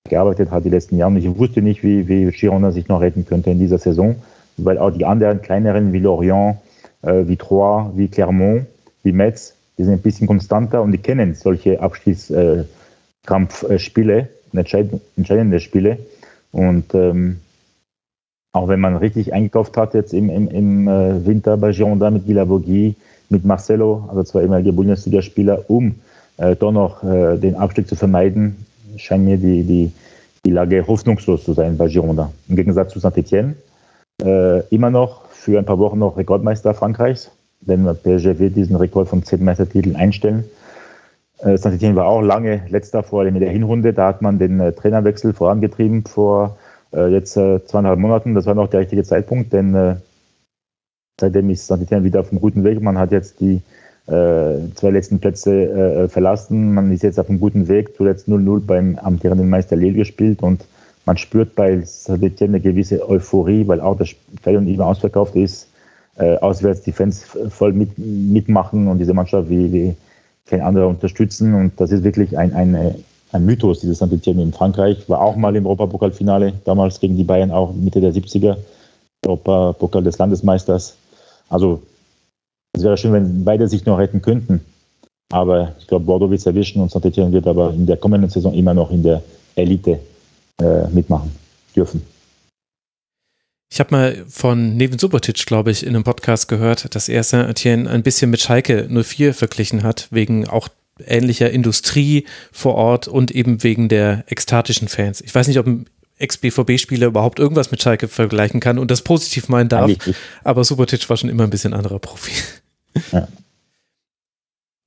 [0.08, 1.12] gearbeitet hat die letzten Jahre.
[1.12, 4.16] Und ich wusste nicht, wie, wie Girondin sich noch retten könnte in dieser Saison,
[4.58, 6.58] weil auch die anderen kleineren wie Lorient,
[7.02, 8.68] äh, wie Troyes, wie Clermont,
[9.04, 15.98] wie Metz, die sind ein bisschen konstanter und die kennen solche Abschließkampfspiele, äh, entscheidende Spiele.
[16.52, 17.42] Und ähm,
[18.56, 22.26] auch wenn man richtig eingekauft hat jetzt im, im, im äh, Winter bei Girondin mit
[22.26, 22.96] Guilavogui,
[23.30, 25.96] mit Marcelo, also zwei ehemalige Bundesligaspieler, um
[26.38, 29.92] äh, doch noch äh, den Abstieg zu vermeiden, scheint mir die, die,
[30.46, 32.28] die Lage hoffnungslos zu sein bei Girondin.
[32.48, 33.56] Im Gegensatz zu Saint-Etienne.
[34.24, 39.10] Äh, immer noch für ein paar Wochen noch Rekordmeister Frankreichs, denn PSG wird diesen Rekord
[39.10, 40.46] von zehn Meistertiteln einstellen.
[41.40, 43.92] Äh, Saint-Etienne war auch lange letzter vor allem in der Hinrunde.
[43.92, 46.56] Da hat man den äh, Trainerwechsel vorangetrieben vor
[46.94, 48.34] äh, jetzt äh, zweieinhalb Monaten.
[48.34, 49.96] Das war noch der richtige Zeitpunkt, denn äh,
[51.20, 52.82] seitdem ist Saint-Etienne wieder auf einem guten Weg.
[52.82, 53.62] Man hat jetzt die
[54.08, 56.74] äh, zwei letzten Plätze äh, verlassen.
[56.74, 57.96] Man ist jetzt auf einem guten Weg.
[57.96, 60.66] Zuletzt 0-0 beim amtierenden Meister Lille gespielt und
[61.06, 64.10] man spürt bei Saint-Etienne eine gewisse Euphorie, weil auch das
[64.40, 65.68] Stadion immer ausverkauft ist.
[66.18, 69.96] Äh, auswärts die Fans voll mit, mitmachen und diese Mannschaft wie, wie
[70.46, 71.54] kein anderer unterstützen.
[71.54, 72.96] Und das ist wirklich ein, eine
[73.32, 75.10] ein Mythos, dieses Saint-Etienne in Frankreich.
[75.10, 78.58] War auch mal im Europapokalfinale, damals gegen die Bayern auch Mitte der 70er.
[79.26, 80.96] Europapokal des Landesmeisters.
[81.50, 81.82] Also
[82.74, 84.62] es wäre schön, wenn beide sich noch retten könnten.
[85.32, 88.54] Aber ich glaube, Bordeaux wird es erwischen und Saint-Etienne wird aber in der kommenden Saison
[88.54, 89.24] immer noch in der
[89.56, 90.00] Elite
[90.62, 91.32] äh, mitmachen
[91.76, 92.06] dürfen.
[93.72, 97.90] Ich habe mal von Neven Subotic, glaube ich, in einem Podcast gehört, dass er Saint-Etienne
[97.90, 100.70] ein bisschen mit Schalke 04 verglichen hat, wegen auch
[101.06, 105.22] ähnlicher Industrie vor Ort und eben wegen der ekstatischen Fans.
[105.22, 105.86] Ich weiß nicht, ob ein
[106.18, 109.92] Ex-BVB-Spieler überhaupt irgendwas mit Schalke vergleichen kann und das positiv meinen darf,
[110.44, 112.32] aber Subotic war schon immer ein bisschen anderer Profi.
[113.12, 113.28] Ja.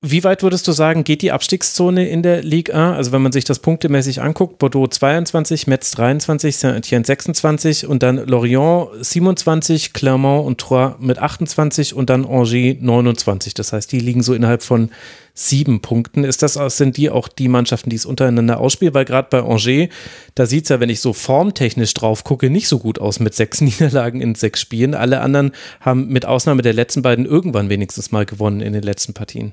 [0.00, 2.96] Wie weit würdest du sagen, geht die Abstiegszone in der Ligue 1?
[2.96, 8.16] Also wenn man sich das punktemäßig anguckt, Bordeaux 22, Metz 23, Saint-Etienne 26 und dann
[8.16, 13.54] Lorient 27, Clermont und Troyes mit 28 und dann Angers 29.
[13.54, 14.92] Das heißt, die liegen so innerhalb von
[15.38, 16.24] sieben Punkten.
[16.24, 18.92] Ist das, sind die auch die Mannschaften, die es untereinander ausspielen?
[18.92, 19.88] Weil gerade bei Angers,
[20.34, 23.34] da sieht es ja, wenn ich so formtechnisch drauf gucke, nicht so gut aus mit
[23.34, 24.94] sechs Niederlagen in sechs Spielen.
[24.94, 29.14] Alle anderen haben mit Ausnahme der letzten beiden irgendwann wenigstens mal gewonnen in den letzten
[29.14, 29.52] Partien.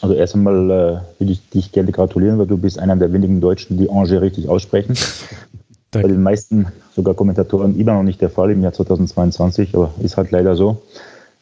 [0.00, 3.40] Also erst einmal äh, will ich dich gerne gratulieren, weil du bist einer der wenigen
[3.40, 4.96] Deutschen, die Angers richtig aussprechen.
[5.90, 10.16] Bei den meisten sogar Kommentatoren immer noch nicht der Fall im Jahr 2022, aber ist
[10.16, 10.82] halt leider so.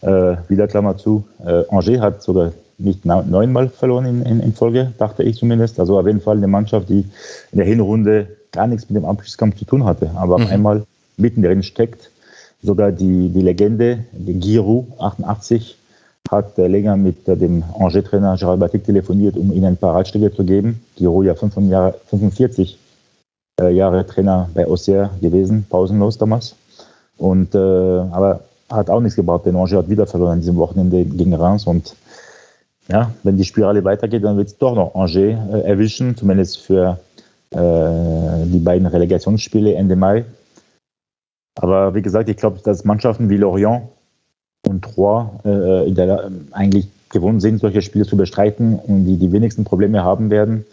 [0.02, 1.24] Äh, wieder Klammer zu.
[1.44, 2.52] Äh, Angers hat sogar
[2.84, 5.78] nicht neunmal verloren in, in, in, Folge, dachte ich zumindest.
[5.80, 7.06] Also auf jeden Fall eine Mannschaft, die
[7.52, 10.44] in der Hinrunde gar nichts mit dem Abschiedskampf zu tun hatte, aber mhm.
[10.44, 12.10] auf einmal mitten drin steckt.
[12.62, 15.76] Sogar die, die Legende, die Giroud 88,
[16.30, 20.80] hat länger mit dem Angers-Trainer Gerard Batik telefoniert, um ihm ein paar Ratschläge zu geben.
[20.96, 22.78] Giro ja 45
[23.60, 26.54] Jahre Trainer bei Auxerre gewesen, pausenlos damals.
[27.18, 31.04] Und, äh, aber hat auch nichts gebraucht, denn Angers hat wieder verloren an diesem Wochenende
[31.04, 31.66] gegen Reims.
[31.66, 31.94] Und
[32.88, 36.98] ja, wenn die Spirale weitergeht, dann wird es doch noch Angers äh, erwischen, zumindest für
[37.50, 40.24] äh, die beiden Relegationsspiele Ende Mai.
[41.56, 43.82] Aber wie gesagt, ich glaube, dass Mannschaften wie Lorient
[44.66, 49.32] und Troyes äh, in der, eigentlich gewohnt sind, solche Spiele zu bestreiten und die die
[49.32, 50.64] wenigsten Probleme haben werden.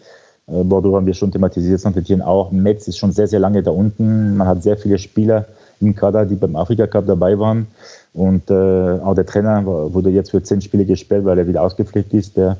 [0.46, 2.50] Äh, Bordeaux haben wir schon thematisiert, Saint-Etienne auch.
[2.50, 4.36] Metz ist schon sehr, sehr lange da unten.
[4.36, 5.46] Man hat sehr viele Spieler
[5.80, 7.66] im Kader, die beim Afrika Cup dabei waren.
[8.12, 12.12] Und äh, auch der Trainer wurde jetzt für zehn Spiele gesperrt, weil er wieder ausgepflegt
[12.12, 12.56] ist, der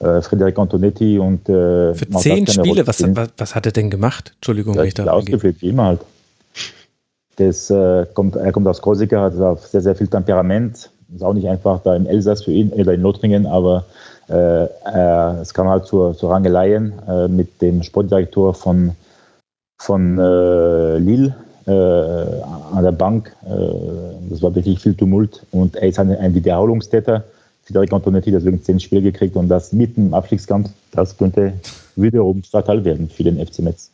[0.00, 1.18] äh, Frederik Antonetti.
[1.18, 2.86] Und, äh, für zehn Spiele?
[2.86, 4.32] Was, was, was, hat er denn gemacht?
[4.36, 6.00] Entschuldigung, wenn ich da ausgepflegt, wie immer halt.
[7.36, 10.90] Das, äh, kommt, er kommt aus Korsika, hat sehr, sehr viel Temperament.
[11.14, 13.84] Ist auch nicht einfach da im Elsass für ihn oder in Lothringen, aber
[14.28, 14.66] äh,
[15.40, 18.92] es kam halt zur, zur Rangeleien äh, mit dem Sportdirektor von,
[19.78, 21.34] von äh, Lille,
[21.66, 23.34] an der Bank.
[24.24, 27.24] Äh, das war wirklich viel Tumult und er ist ein, ein Wiederholungstäter.
[27.64, 31.54] Federic Antonetti deswegen zehn Spiele gekriegt und das mitten im Abstiegskampf, das könnte
[31.96, 33.90] wiederum fatal werden für den FC Metz.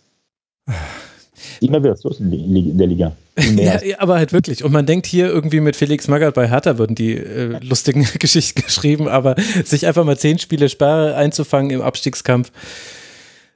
[1.60, 3.12] Immer wird es los in der Liga.
[3.56, 4.64] Ja, ja, aber halt wirklich.
[4.64, 8.62] Und man denkt hier irgendwie mit Felix Magath bei Hertha würden die äh, lustigen Geschichten
[8.62, 12.50] geschrieben, aber sich einfach mal zehn Spiele Sperre einzufangen im Abstiegskampf,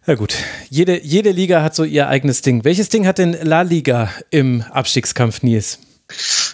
[0.07, 0.35] ja gut,
[0.69, 2.63] jede, jede Liga hat so ihr eigenes Ding.
[2.63, 5.79] Welches Ding hat denn La Liga im Abstiegskampf, Nils?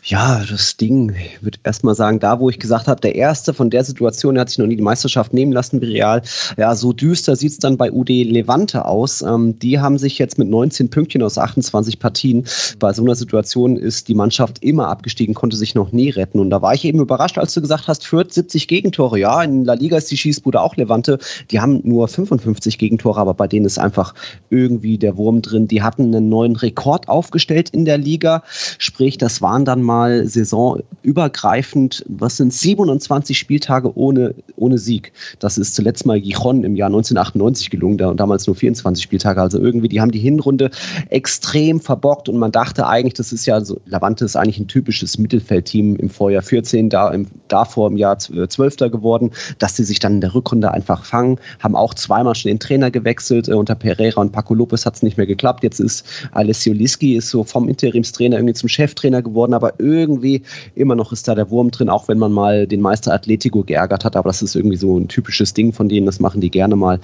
[0.04, 3.70] Ja, das Ding, ich würde erstmal sagen, da wo ich gesagt habe, der erste von
[3.70, 6.22] der Situation, der hat sich noch nie die Meisterschaft nehmen lassen, Real.
[6.56, 9.22] Ja, so düster sieht es dann bei UD Levante aus.
[9.22, 12.44] Ähm, die haben sich jetzt mit 19 Pünktchen aus 28 Partien.
[12.78, 16.40] Bei so einer Situation ist die Mannschaft immer abgestiegen, konnte sich noch nie retten.
[16.40, 19.18] Und da war ich eben überrascht, als du gesagt hast, Fürth 70 Gegentore.
[19.18, 21.18] Ja, in La Liga ist die Schießbude auch Levante.
[21.50, 24.14] Die haben nur 55 Gegentore, aber bei denen ist einfach
[24.48, 25.68] irgendwie der Wurm drin.
[25.68, 28.42] Die hatten einen neuen Rekord aufgestellt in der Liga.
[28.78, 35.12] Sprich, das waren dann mal saisonübergreifend, was sind 27 Spieltage ohne, ohne Sieg.
[35.40, 39.40] Das ist zuletzt mal Gijon im Jahr 1998 gelungen, da, damals nur 24 Spieltage.
[39.40, 40.70] Also irgendwie, die haben die Hinrunde
[41.08, 45.18] extrem verbockt und man dachte eigentlich, das ist ja so, Lavante ist eigentlich ein typisches
[45.18, 48.76] Mittelfeldteam im Vorjahr 14, da im, davor im Jahr 12.
[48.76, 52.60] geworden, dass sie sich dann in der Rückrunde einfach fangen, haben auch zweimal schon den
[52.60, 55.64] Trainer gewechselt, äh, unter Pereira und Paco Lopez hat es nicht mehr geklappt.
[55.64, 60.42] Jetzt ist Alessio Liski ist so vom Interimstrainer irgendwie zum Cheftrainer geworden, aber irgendwie
[60.74, 64.04] immer noch ist da der Wurm drin, auch wenn man mal den Meister Atletico geärgert
[64.04, 64.16] hat.
[64.16, 67.00] Aber das ist irgendwie so ein typisches Ding von denen, das machen die gerne mal.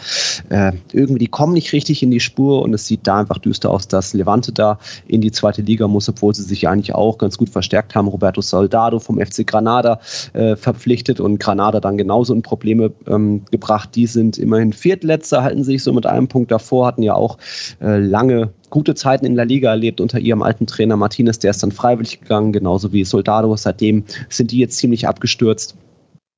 [0.48, 3.70] Äh, irgendwie, die kommen nicht richtig in die Spur und es sieht da einfach düster
[3.70, 7.38] aus, dass Levante da in die zweite Liga muss, obwohl sie sich eigentlich auch ganz
[7.38, 8.08] gut verstärkt haben.
[8.08, 10.00] Roberto Soldado vom FC Granada
[10.32, 13.90] äh, verpflichtet und Granada dann genauso in Probleme ähm, gebracht.
[13.94, 17.38] Die sind immerhin Viertletzter, halten sich so mit einem Punkt davor, hatten ja auch
[17.80, 21.62] äh, lange gute Zeiten in der Liga erlebt unter ihrem alten Trainer Martinez, der ist
[21.62, 23.56] dann freiwillig gegangen, genauso wie Soldado.
[23.56, 25.76] Seitdem sind die jetzt ziemlich abgestürzt.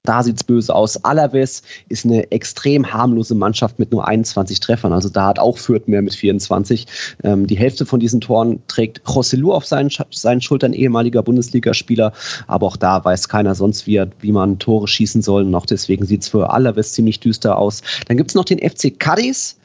[0.04, 1.04] Da sieht es böse aus.
[1.04, 4.92] Alaves ist eine extrem harmlose Mannschaft mit nur 21 Treffern.
[4.92, 6.86] Also da hat auch Fürth mehr mit 24.
[7.24, 12.12] Ähm, die Hälfte von diesen Toren trägt Rossellou auf seinen, seinen Schultern, ehemaliger Bundesligaspieler.
[12.46, 15.42] Aber auch da weiß keiner sonst, wie, wie man Tore schießen soll.
[15.42, 17.82] Und auch deswegen sieht es für Alaves ziemlich düster aus.
[18.06, 19.56] Dann gibt es noch den FC Cadiz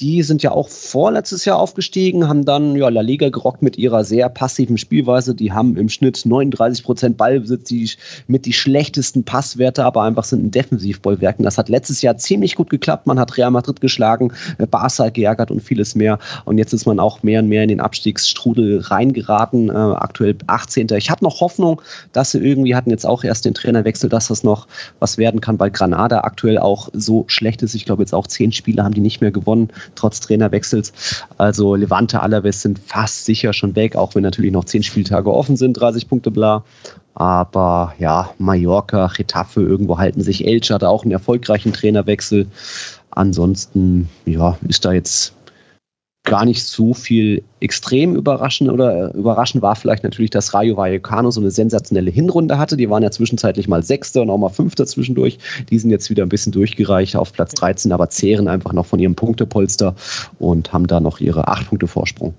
[0.00, 4.04] die sind ja auch vorletztes Jahr aufgestiegen, haben dann ja, La Liga gerockt mit ihrer
[4.04, 5.34] sehr passiven Spielweise.
[5.34, 7.90] Die haben im Schnitt 39 Prozent Ballbesitz, die
[8.26, 11.44] mit die schlechtesten Passwerte, aber einfach sind ein Defensivbollwerken.
[11.44, 13.06] Das hat letztes Jahr ziemlich gut geklappt.
[13.06, 16.18] Man hat Real Madrid geschlagen, äh, Barca geärgert und vieles mehr.
[16.46, 19.68] Und jetzt ist man auch mehr und mehr in den Abstiegsstrudel reingeraten.
[19.68, 20.88] Äh, aktuell 18.
[20.96, 21.82] Ich habe noch Hoffnung,
[22.12, 24.66] dass sie irgendwie hatten jetzt auch erst den Trainerwechsel, dass das noch
[24.98, 27.74] was werden kann, weil Granada aktuell auch so schlecht ist.
[27.74, 30.92] Ich glaube, jetzt auch zehn Spiele haben die nicht mehr gewonnen trotz Trainerwechsels.
[31.38, 35.56] Also Levante, Alaves sind fast sicher schon weg, auch wenn natürlich noch zehn Spieltage offen
[35.56, 36.64] sind, 30 Punkte bla.
[37.14, 40.46] Aber ja, Mallorca, Getafe, irgendwo halten sich.
[40.46, 42.46] Elche hatte auch einen erfolgreichen Trainerwechsel.
[43.10, 45.34] Ansonsten, ja, ist da jetzt
[46.24, 51.30] gar nicht so viel extrem überraschend oder äh, überraschend war vielleicht natürlich, dass Rayo Vallecano
[51.30, 52.76] so eine sensationelle Hinrunde hatte.
[52.76, 55.38] Die waren ja zwischenzeitlich mal Sechster und auch mal Fünfter zwischendurch.
[55.70, 59.00] Die sind jetzt wieder ein bisschen durchgereicht auf Platz 13, aber zehren einfach noch von
[59.00, 59.96] ihrem Punktepolster
[60.38, 62.34] und haben da noch ihre acht Punkte Vorsprung.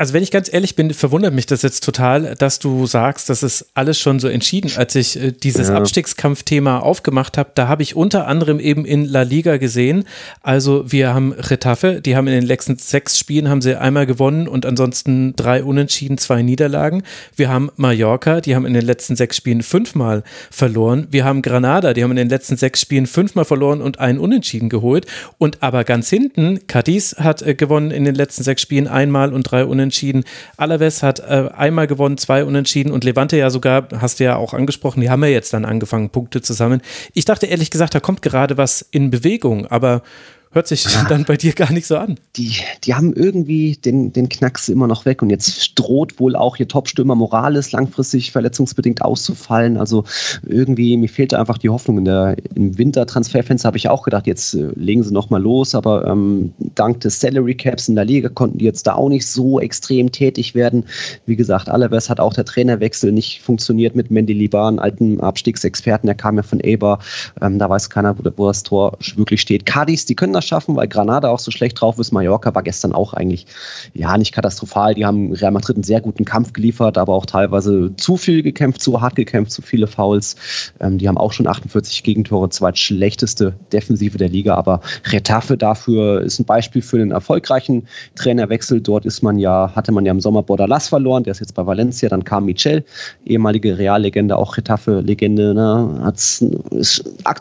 [0.00, 3.42] Also wenn ich ganz ehrlich bin, verwundert mich das jetzt total, dass du sagst, das
[3.42, 4.70] ist alles schon so entschieden.
[4.76, 5.74] Als ich äh, dieses ja.
[5.74, 10.04] Abstiegskampfthema aufgemacht habe, da habe ich unter anderem eben in La Liga gesehen.
[10.40, 14.46] Also wir haben Retafe, die haben in den letzten sechs Spielen haben sie einmal gewonnen
[14.46, 17.02] und ansonsten drei Unentschieden, zwei Niederlagen.
[17.34, 20.22] Wir haben Mallorca, die haben in den letzten sechs Spielen fünfmal
[20.52, 21.08] verloren.
[21.10, 24.68] Wir haben Granada, die haben in den letzten sechs Spielen fünfmal verloren und einen Unentschieden
[24.68, 25.06] geholt.
[25.38, 29.42] Und aber ganz hinten, Cadiz hat äh, gewonnen in den letzten sechs Spielen einmal und
[29.42, 30.24] drei Unentschieden unentschieden.
[30.56, 34.52] Alaves hat äh, einmal gewonnen, zwei unentschieden und Levante ja sogar, hast du ja auch
[34.52, 36.82] angesprochen, die haben ja jetzt dann angefangen, Punkte zu sammeln.
[37.14, 40.02] Ich dachte ehrlich gesagt, da kommt gerade was in Bewegung, aber
[40.50, 42.18] Hört sich dann bei dir gar nicht so an.
[42.36, 46.56] Die, die haben irgendwie den, den Knacks immer noch weg und jetzt droht wohl auch
[46.56, 49.76] ihr Topstürmer Morales langfristig verletzungsbedingt auszufallen.
[49.76, 50.04] Also
[50.46, 51.98] irgendwie, mir fehlte einfach die Hoffnung.
[51.98, 56.06] In der, Im Wintertransferfenster habe ich auch gedacht, jetzt äh, legen sie nochmal los, aber
[56.06, 59.60] ähm, dank des Salary Caps in der Liga konnten die jetzt da auch nicht so
[59.60, 60.84] extrem tätig werden.
[61.26, 66.16] Wie gesagt, Alaves hat auch der Trainerwechsel nicht funktioniert mit Mendy Liban, alten Abstiegsexperten, der
[66.16, 67.00] kam ja von Eber.
[67.42, 69.66] Ähm, da weiß keiner, wo, wo das Tor wirklich steht.
[69.66, 72.12] Cadiz, die können das schaffen, weil Granada auch so schlecht drauf ist.
[72.12, 73.46] Mallorca war gestern auch eigentlich,
[73.94, 74.94] ja, nicht katastrophal.
[74.94, 78.80] Die haben Real Madrid einen sehr guten Kampf geliefert, aber auch teilweise zu viel gekämpft,
[78.80, 80.36] zu hart gekämpft, zu viele Fouls.
[80.80, 86.38] Ähm, die haben auch schon 48 Gegentore, zweitschlechteste Defensive der Liga, aber Retafe dafür ist
[86.38, 88.80] ein Beispiel für einen erfolgreichen Trainerwechsel.
[88.80, 91.66] Dort ist man ja, hatte man ja im Sommer Bordalas verloren, der ist jetzt bei
[91.66, 92.84] Valencia, dann kam Michel,
[93.24, 96.18] ehemalige Reallegende, auch Retafe-Legende, ne, hat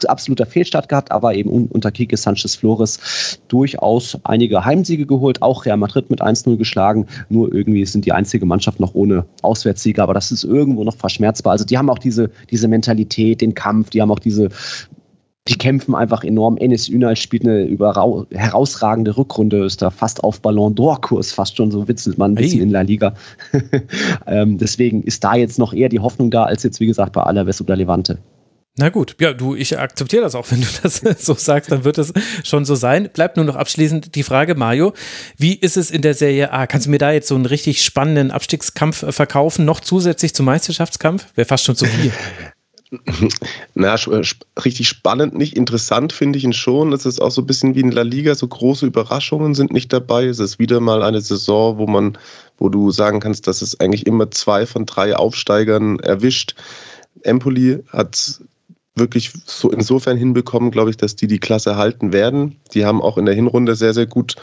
[0.08, 5.66] absoluter Fehlstart gehabt, aber eben unter Kike Sanchez Flores Jahres durchaus einige Heimsiege geholt, auch
[5.66, 7.08] Real Madrid mit 1-0 geschlagen.
[7.30, 11.54] Nur irgendwie sind die einzige Mannschaft noch ohne Auswärtssiege, aber das ist irgendwo noch verschmerzbar.
[11.54, 14.50] Also die haben auch diese, diese Mentalität, den Kampf, die haben auch diese
[15.48, 16.58] die kämpfen einfach enorm.
[16.58, 17.70] Enes Ünal spielt eine
[18.32, 22.60] herausragende Rückrunde, ist da fast auf Ballon d'Or-Kurs, fast schon so witzelt man ein bisschen
[22.60, 22.64] hey.
[22.64, 23.14] in La Liga.
[24.28, 27.24] ähm, deswegen ist da jetzt noch eher die Hoffnung da, als jetzt, wie gesagt, bei
[27.24, 28.18] Alaves oder Levante.
[28.80, 31.98] Na gut, ja, du, ich akzeptiere das auch, wenn du das so sagst, dann wird
[31.98, 32.14] es
[32.44, 33.10] schon so sein.
[33.12, 34.94] Bleibt nur noch abschließend die Frage, Mario,
[35.36, 36.68] wie ist es in der Serie A?
[36.68, 40.46] Kannst du mir da jetzt so einen richtig spannenden Abstiegskampf äh, verkaufen, noch zusätzlich zum
[40.46, 41.26] Meisterschaftskampf?
[41.34, 42.12] Wäre fast schon zu viel.
[43.74, 43.96] Na,
[44.64, 46.94] richtig spannend, nicht interessant finde ich ihn schon.
[46.94, 49.92] Es ist auch so ein bisschen wie in La Liga, so große Überraschungen sind nicht
[49.92, 50.26] dabei.
[50.26, 52.18] Es ist wieder mal eine Saison, wo man,
[52.60, 56.54] wo du sagen kannst, dass es eigentlich immer zwei von drei Aufsteigern erwischt.
[57.24, 58.40] Empoli hat
[59.00, 62.58] wirklich so insofern hinbekommen, glaube ich, dass die die Klasse halten werden.
[62.74, 64.36] Die haben auch in der Hinrunde sehr, sehr gut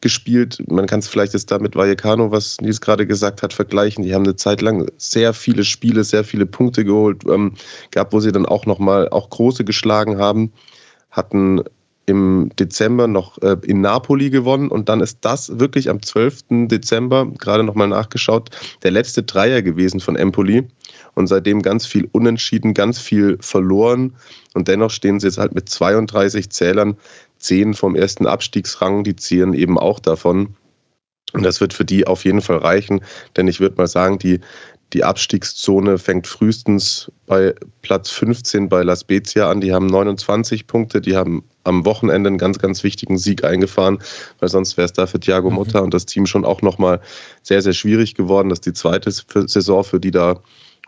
[0.00, 0.62] gespielt.
[0.68, 4.04] Man kann es vielleicht jetzt da mit Vallecano, was Nils gerade gesagt hat, vergleichen.
[4.04, 7.54] Die haben eine Zeit lang sehr viele Spiele, sehr viele Punkte geholt, ähm,
[7.90, 10.52] gab, wo sie dann auch nochmal auch große geschlagen haben,
[11.10, 11.62] hatten
[12.06, 16.68] im Dezember noch äh, in Napoli gewonnen und dann ist das wirklich am 12.
[16.68, 18.50] Dezember, gerade nochmal nachgeschaut,
[18.82, 20.66] der letzte Dreier gewesen von Empoli
[21.18, 24.14] und seitdem ganz viel unentschieden, ganz viel verloren
[24.54, 26.96] und dennoch stehen sie jetzt halt mit 32 Zählern,
[27.38, 30.54] 10 vom ersten Abstiegsrang, die ziehen eben auch davon.
[31.32, 33.00] Und das wird für die auf jeden Fall reichen,
[33.36, 34.38] denn ich würde mal sagen, die,
[34.92, 37.52] die Abstiegszone fängt frühestens bei
[37.82, 39.60] Platz 15 bei La Spezia an.
[39.60, 43.98] Die haben 29 Punkte, die haben am Wochenende einen ganz, ganz wichtigen Sieg eingefahren,
[44.38, 45.50] weil sonst wäre es da für Thiago.
[45.50, 45.86] Motta mhm.
[45.86, 47.00] und das Team schon auch nochmal
[47.42, 48.48] sehr, sehr schwierig geworden.
[48.50, 50.40] Das ist die zweite Saison für die da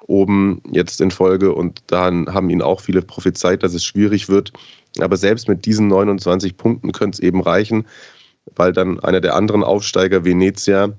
[0.07, 4.53] oben jetzt in Folge und dann haben ihn auch viele prophezeit, dass es schwierig wird.
[4.99, 7.87] Aber selbst mit diesen 29 Punkten könnte es eben reichen,
[8.57, 10.93] weil dann einer der anderen Aufsteiger, Venezia,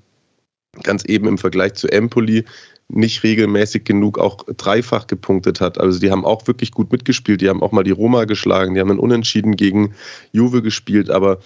[0.84, 2.46] ganz eben im Vergleich zu Empoli
[2.94, 5.80] nicht regelmäßig genug auch dreifach gepunktet hat.
[5.80, 7.42] Also die haben auch wirklich gut mitgespielt.
[7.42, 8.74] Die haben auch mal die Roma geschlagen.
[8.74, 9.94] Die haben einen Unentschieden gegen
[10.34, 11.10] Juve gespielt.
[11.10, 11.40] Aber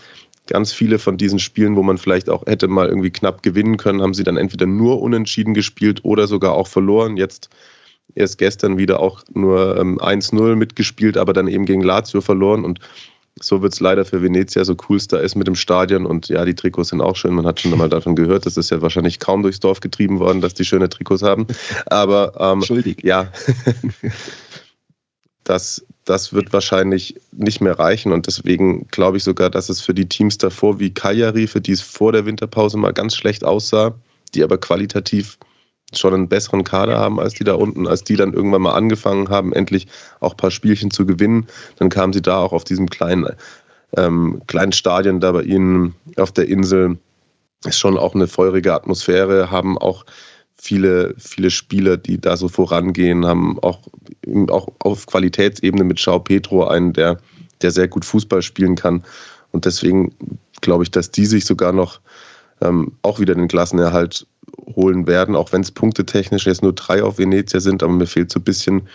[0.48, 4.02] ganz viele von diesen Spielen, wo man vielleicht auch hätte mal irgendwie knapp gewinnen können,
[4.02, 7.18] haben sie dann entweder nur unentschieden gespielt oder sogar auch verloren.
[7.18, 7.50] Jetzt
[8.14, 12.64] erst gestern wieder auch nur ähm, 1-0 mitgespielt, aber dann eben gegen Lazio verloren.
[12.64, 12.80] Und
[13.42, 16.06] so wird es leider für Venezia, so cool es da ist mit dem Stadion.
[16.06, 17.34] Und ja, die Trikots sind auch schön.
[17.34, 18.46] Man hat schon mal davon gehört.
[18.46, 21.46] Das ist ja wahrscheinlich kaum durchs Dorf getrieben worden, dass die schöne Trikots haben.
[21.88, 23.04] Aber ähm, Entschuldig.
[23.04, 23.32] ja,
[25.46, 28.12] das, das wird wahrscheinlich nicht mehr reichen.
[28.12, 31.72] Und deswegen glaube ich sogar, dass es für die Teams davor wie Kajari, für die
[31.72, 33.96] es vor der Winterpause mal ganz schlecht aussah,
[34.34, 35.38] die aber qualitativ
[35.94, 39.30] schon einen besseren Kader haben als die da unten, als die dann irgendwann mal angefangen
[39.30, 39.88] haben, endlich
[40.20, 41.48] auch ein paar Spielchen zu gewinnen.
[41.78, 43.30] Dann kamen sie da auch auf diesem kleinen,
[43.96, 46.98] ähm, kleinen Stadion da bei ihnen auf der Insel.
[47.66, 50.06] Ist schon auch eine feurige Atmosphäre, haben auch
[50.56, 53.80] viele, viele Spieler, die da so vorangehen, haben auch,
[54.50, 57.18] auch auf Qualitätsebene mit Schau Petro einen, der,
[57.62, 59.04] der sehr gut Fußball spielen kann.
[59.52, 60.16] Und deswegen
[60.62, 62.00] glaube ich, dass die sich sogar noch
[62.62, 64.28] ähm, auch wieder den Klassenerhalt
[64.76, 68.32] holen werden, auch wenn es punktetechnisch jetzt nur drei auf Venezia sind, aber mir fehlt
[68.32, 68.88] so ein bisschen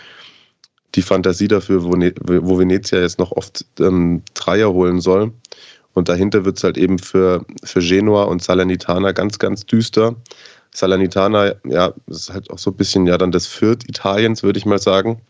[0.95, 5.31] die Fantasie dafür, wo, ne wo Venezia jetzt noch oft ähm, Dreier holen soll.
[5.93, 10.15] Und dahinter wird es halt eben für, für Genua und Salernitana ganz, ganz düster.
[10.73, 14.65] Salernitana, ja, ist halt auch so ein bisschen ja dann das Viert Italiens, würde ich
[14.65, 15.21] mal sagen.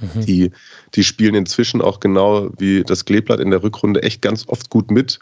[0.00, 0.26] Mhm.
[0.26, 0.50] Die,
[0.94, 4.90] die spielen inzwischen auch genau wie das Kleeblatt in der Rückrunde echt ganz oft gut
[4.90, 5.18] mit.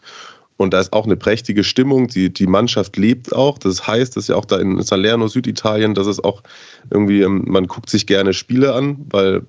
[0.57, 2.07] Und da ist auch eine prächtige Stimmung.
[2.07, 3.57] Die, die Mannschaft lebt auch.
[3.57, 6.43] Das heißt, dass ja auch da in Salerno, Süditalien, dass es auch
[6.91, 9.41] irgendwie, ähm, man guckt sich gerne Spiele an, weil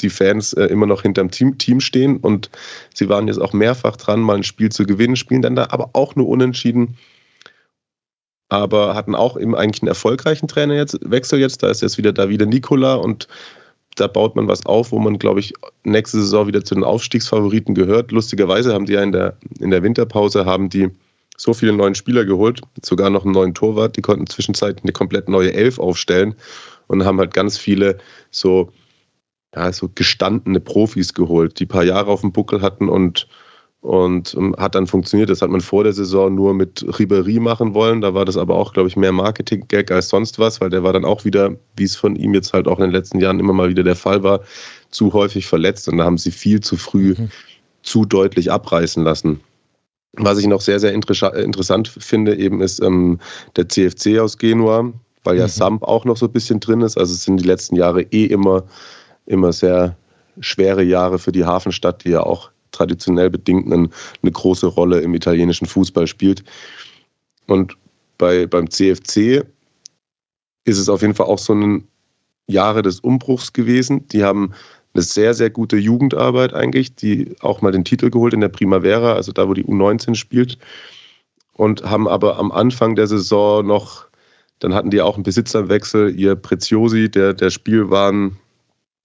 [0.00, 2.18] die Fans äh, immer noch hinterm Team, Team stehen.
[2.18, 2.50] Und
[2.94, 5.90] sie waren jetzt auch mehrfach dran, mal ein Spiel zu gewinnen, spielen dann da aber
[5.92, 6.96] auch nur unentschieden
[8.48, 11.62] aber hatten auch eben eigentlich einen erfolgreichen Trainer jetzt, Wechsel jetzt.
[11.62, 13.28] Da ist jetzt wieder da wieder Nikola und
[13.96, 15.52] da baut man was auf, wo man, glaube ich,
[15.84, 18.12] nächste Saison wieder zu den Aufstiegsfavoriten gehört.
[18.12, 20.88] Lustigerweise haben die ja in der, in der Winterpause haben die
[21.36, 23.96] so viele neuen Spieler geholt, sogar noch einen neuen Torwart.
[23.96, 26.34] Die konnten zwischenzeitlich eine komplett neue Elf aufstellen
[26.88, 27.98] und haben halt ganz viele
[28.30, 28.72] so,
[29.54, 33.28] ja, so gestandene Profis geholt, die ein paar Jahre auf dem Buckel hatten und
[33.80, 35.30] und ähm, hat dann funktioniert.
[35.30, 38.00] Das hat man vor der Saison nur mit Ribery machen wollen.
[38.00, 40.92] Da war das aber auch, glaube ich, mehr Marketing-Gag als sonst was, weil der war
[40.92, 43.52] dann auch wieder, wie es von ihm jetzt halt auch in den letzten Jahren immer
[43.52, 44.40] mal wieder der Fall war,
[44.90, 45.88] zu häufig verletzt.
[45.88, 47.30] Und da haben sie viel zu früh mhm.
[47.82, 49.40] zu deutlich abreißen lassen.
[50.14, 53.20] Was ich noch sehr, sehr interessant finde, eben ist ähm,
[53.56, 55.50] der CFC aus Genua, weil ja mhm.
[55.50, 56.98] Samp auch noch so ein bisschen drin ist.
[56.98, 58.64] Also es sind die letzten Jahre eh immer,
[59.26, 59.96] immer sehr
[60.40, 63.88] schwere Jahre für die Hafenstadt, die ja auch traditionell bedingt eine,
[64.22, 66.44] eine große Rolle im italienischen Fußball spielt.
[67.46, 67.76] Und
[68.18, 69.44] bei, beim CFC
[70.64, 71.88] ist es auf jeden Fall auch so ein
[72.46, 74.06] Jahre des Umbruchs gewesen.
[74.08, 74.52] Die haben
[74.94, 79.14] eine sehr, sehr gute Jugendarbeit eigentlich, die auch mal den Titel geholt in der Primavera,
[79.14, 80.58] also da, wo die U19 spielt.
[81.52, 84.06] Und haben aber am Anfang der Saison noch,
[84.60, 88.36] dann hatten die auch einen Besitzerwechsel, ihr Preziosi, der, der Spielwaren,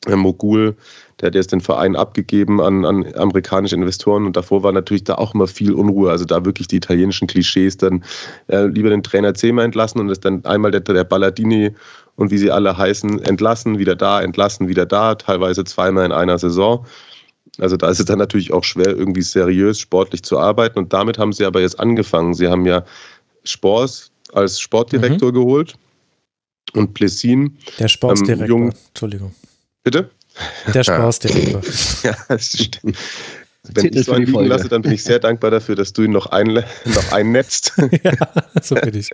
[0.08, 0.76] Mogul,
[1.20, 5.16] der hat jetzt den Verein abgegeben an, an amerikanische Investoren und davor war natürlich da
[5.16, 6.12] auch immer viel Unruhe.
[6.12, 8.04] Also da wirklich die italienischen Klischees dann
[8.48, 11.72] äh, lieber den Trainer zehnmal entlassen und es dann einmal der, der Balladini
[12.16, 16.38] und wie sie alle heißen, entlassen, wieder da, entlassen, wieder da, teilweise zweimal in einer
[16.38, 16.86] Saison.
[17.60, 20.80] Also da ist es dann natürlich auch schwer, irgendwie seriös sportlich zu arbeiten.
[20.80, 22.34] Und damit haben sie aber jetzt angefangen.
[22.34, 22.84] Sie haben ja
[23.44, 25.36] Spors als Sportdirektor mhm.
[25.36, 25.76] geholt
[26.74, 27.58] und Plessin.
[27.80, 29.36] Der Sportdirektor, ähm, Entschuldigung.
[29.84, 30.10] Bitte?
[30.74, 31.62] Der Spaßdirektor.
[32.04, 32.98] ja, das stimmt.
[33.72, 36.04] Wenn Titel ich so einen liegen lasse, dann bin ich sehr dankbar dafür, dass du
[36.04, 37.74] ihn noch, ein, noch einnetzt.
[38.04, 38.12] ja,
[38.62, 39.10] so bin ich.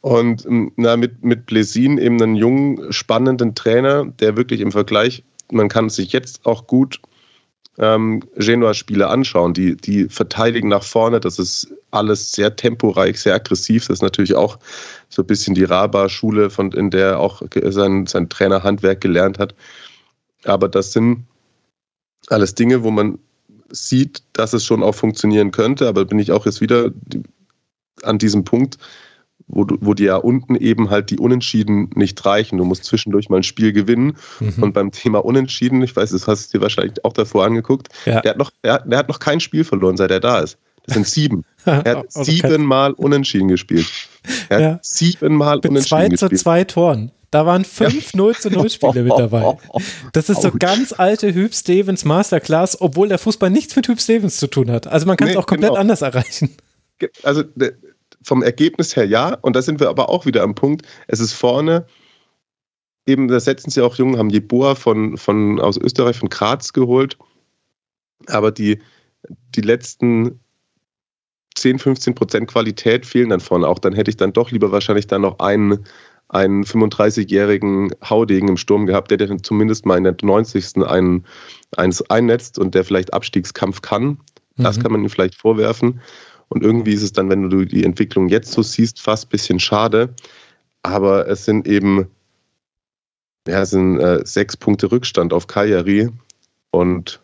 [0.00, 5.22] Und ähm, na, mit, mit Blesin eben einen jungen, spannenden Trainer, der wirklich im Vergleich,
[5.52, 7.00] man kann sich jetzt auch gut
[7.78, 9.54] ähm, Genua-Spiele anschauen.
[9.54, 13.86] Die, die verteidigen nach vorne, das ist alles sehr temporeich, sehr aggressiv.
[13.86, 14.58] Das ist natürlich auch
[15.08, 19.54] so ein bisschen die Raba-Schule, in der er auch sein, sein Trainerhandwerk gelernt hat.
[20.44, 21.26] Aber das sind
[22.28, 23.18] alles Dinge, wo man
[23.70, 25.88] sieht, dass es schon auch funktionieren könnte.
[25.88, 26.90] Aber bin ich auch jetzt wieder
[28.02, 28.78] an diesem Punkt,
[29.46, 32.58] wo, du, wo dir ja unten eben halt die Unentschieden nicht reichen.
[32.58, 34.16] Du musst zwischendurch mal ein Spiel gewinnen.
[34.38, 34.62] Mhm.
[34.62, 38.20] Und beim Thema Unentschieden, ich weiß, das hast du dir wahrscheinlich auch davor angeguckt, ja.
[38.20, 40.58] der, hat noch, der, der, hat noch kein Spiel verloren, seit er da ist.
[40.90, 41.44] Das sind sieben.
[41.66, 43.86] Er hat also siebenmal unentschieden gespielt.
[44.48, 44.78] Er hat ja.
[44.82, 46.20] siebenmal unentschieden zwei gespielt.
[46.20, 47.12] Zwei zu zwei Toren.
[47.30, 49.56] Da waren fünf 0 zu 0 Spiele mit dabei.
[50.12, 54.38] Das ist so ganz alte Hüb Stevens Masterclass, obwohl der Fußball nichts mit Hüb Stevens
[54.38, 54.86] zu tun hat.
[54.88, 55.80] Also man kann es nee, auch komplett genau.
[55.80, 56.56] anders erreichen.
[57.22, 57.44] Also
[58.22, 60.86] vom Ergebnis her ja, und da sind wir aber auch wieder am Punkt.
[61.06, 61.86] Es ist vorne,
[63.06, 67.16] eben, da setzen sie auch Jungen, haben Jeboa von, von, aus Österreich, von Graz geholt.
[68.26, 68.80] Aber die,
[69.54, 70.40] die letzten
[71.60, 73.78] 10, 15 Prozent Qualität fehlen dann vorne auch.
[73.78, 75.84] Dann hätte ich dann doch lieber wahrscheinlich dann noch einen
[76.28, 80.76] einen 35-jährigen Haudegen im Sturm gehabt, der, der zumindest mal in der 90.
[80.76, 81.24] Einen,
[81.76, 84.18] eins einnetzt und der vielleicht Abstiegskampf kann.
[84.56, 84.82] Das mhm.
[84.82, 86.00] kann man ihm vielleicht vorwerfen.
[86.48, 89.58] Und irgendwie ist es dann, wenn du die Entwicklung jetzt so siehst, fast ein bisschen
[89.58, 90.14] schade.
[90.84, 92.08] Aber es sind eben
[93.48, 96.10] ja, es sind äh, sechs Punkte Rückstand auf Cagliari.
[96.70, 97.20] Und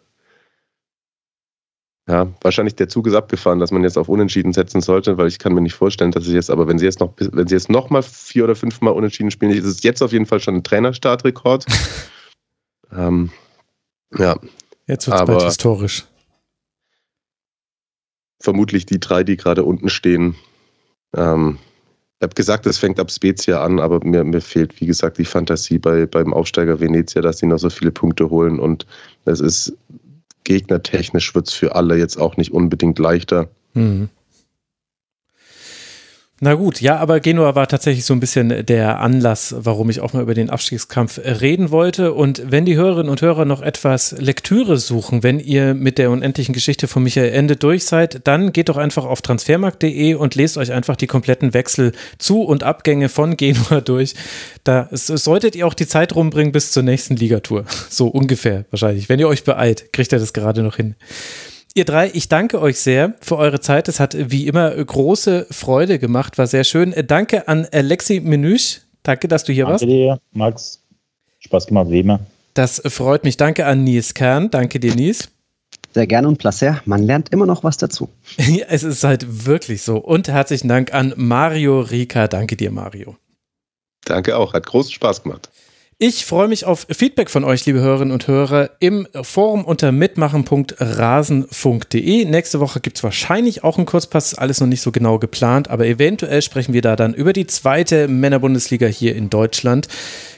[2.09, 5.41] ja, wahrscheinlich der Zug ist abgefahren, dass man jetzt auf Unentschieden setzen sollte, weil ich
[5.41, 7.69] kann mir nicht vorstellen, dass sie jetzt, aber wenn sie jetzt noch, wenn sie jetzt
[7.69, 10.55] noch mal vier oder fünf Mal Unentschieden spielen, ist es jetzt auf jeden Fall schon
[10.55, 11.67] ein Trainerstartrekord.
[12.93, 13.31] ähm,
[14.17, 14.39] ja.
[14.87, 16.07] Jetzt wird es historisch.
[18.41, 20.37] Vermutlich die drei, die gerade unten stehen.
[21.13, 21.59] Ähm,
[22.21, 25.25] ich habe gesagt, es fängt ab Spezia an, aber mir, mir fehlt, wie gesagt, die
[25.25, 28.87] Fantasie bei, beim Aufsteiger Venezia, dass sie noch so viele Punkte holen und
[29.25, 29.77] es ist
[30.47, 33.49] gegnertechnisch wird es für alle jetzt auch nicht unbedingt leichter.
[33.74, 34.09] Mhm.
[36.39, 40.13] Na gut, ja, aber Genua war tatsächlich so ein bisschen der Anlass, warum ich auch
[40.13, 42.13] mal über den Abstiegskampf reden wollte.
[42.13, 46.53] Und wenn die Hörerinnen und Hörer noch etwas Lektüre suchen, wenn ihr mit der unendlichen
[46.53, 50.73] Geschichte von Michael Ende durch seid, dann geht doch einfach auf transfermarkt.de und lest euch
[50.73, 54.15] einfach die kompletten Wechsel zu und Abgänge von Genua durch.
[54.63, 57.65] Da solltet ihr auch die Zeit rumbringen bis zur nächsten Ligatour.
[57.89, 59.09] So ungefähr wahrscheinlich.
[59.09, 60.97] Wenn ihr euch beeilt, kriegt ihr das gerade noch hin.
[61.77, 63.86] Ihr drei, ich danke euch sehr für eure Zeit.
[63.89, 66.94] Es hat wie immer große Freude gemacht, war sehr schön.
[67.07, 68.81] Danke an Alexi Menüsch.
[69.03, 69.82] Danke, dass du hier Danke warst.
[69.82, 70.82] Danke dir, Max.
[71.40, 72.20] Spaß gemacht, wie immer.
[72.55, 73.36] Das freut mich.
[73.36, 74.51] Danke an Nils Kern.
[74.51, 75.28] Danke dir, Nils.
[75.93, 76.81] Sehr gerne und Placer.
[76.86, 78.09] Man lernt immer noch was dazu.
[78.39, 79.98] ja, es ist halt wirklich so.
[79.98, 82.27] Und herzlichen Dank an Mario Rika.
[82.27, 83.16] Danke dir, Mario.
[84.07, 84.55] Danke auch.
[84.55, 85.51] Hat großen Spaß gemacht.
[85.98, 92.27] Ich freue mich auf Feedback von euch, liebe Hörerinnen und Hörer, im Forum unter mitmachen.rasenfunk.de.
[92.27, 95.86] Nächste Woche gibt es wahrscheinlich auch einen Kurzpass, alles noch nicht so genau geplant, aber
[95.86, 99.89] eventuell sprechen wir da dann über die zweite Männerbundesliga hier in Deutschland.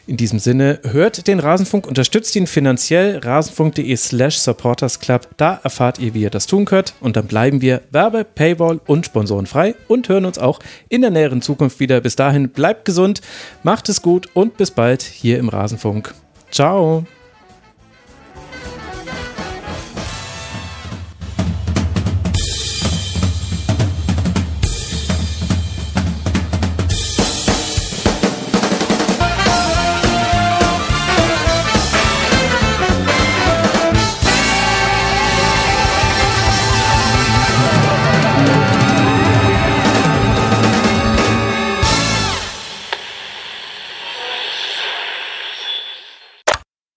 [0.08, 5.28] In diesem Sinne, hört den Rasenfunk, unterstützt ihn finanziell, rasenfunk.de slash supportersclub.
[5.36, 6.94] Da erfahrt ihr, wie ihr das tun könnt.
[7.00, 11.10] Und dann bleiben wir Werbe, Paywall und Sponsoren frei und hören uns auch in der
[11.10, 12.00] näheren Zukunft wieder.
[12.00, 13.20] Bis dahin, bleibt gesund,
[13.62, 16.14] macht es gut und bis bald hier im Rasenfunk.
[16.50, 17.04] Ciao.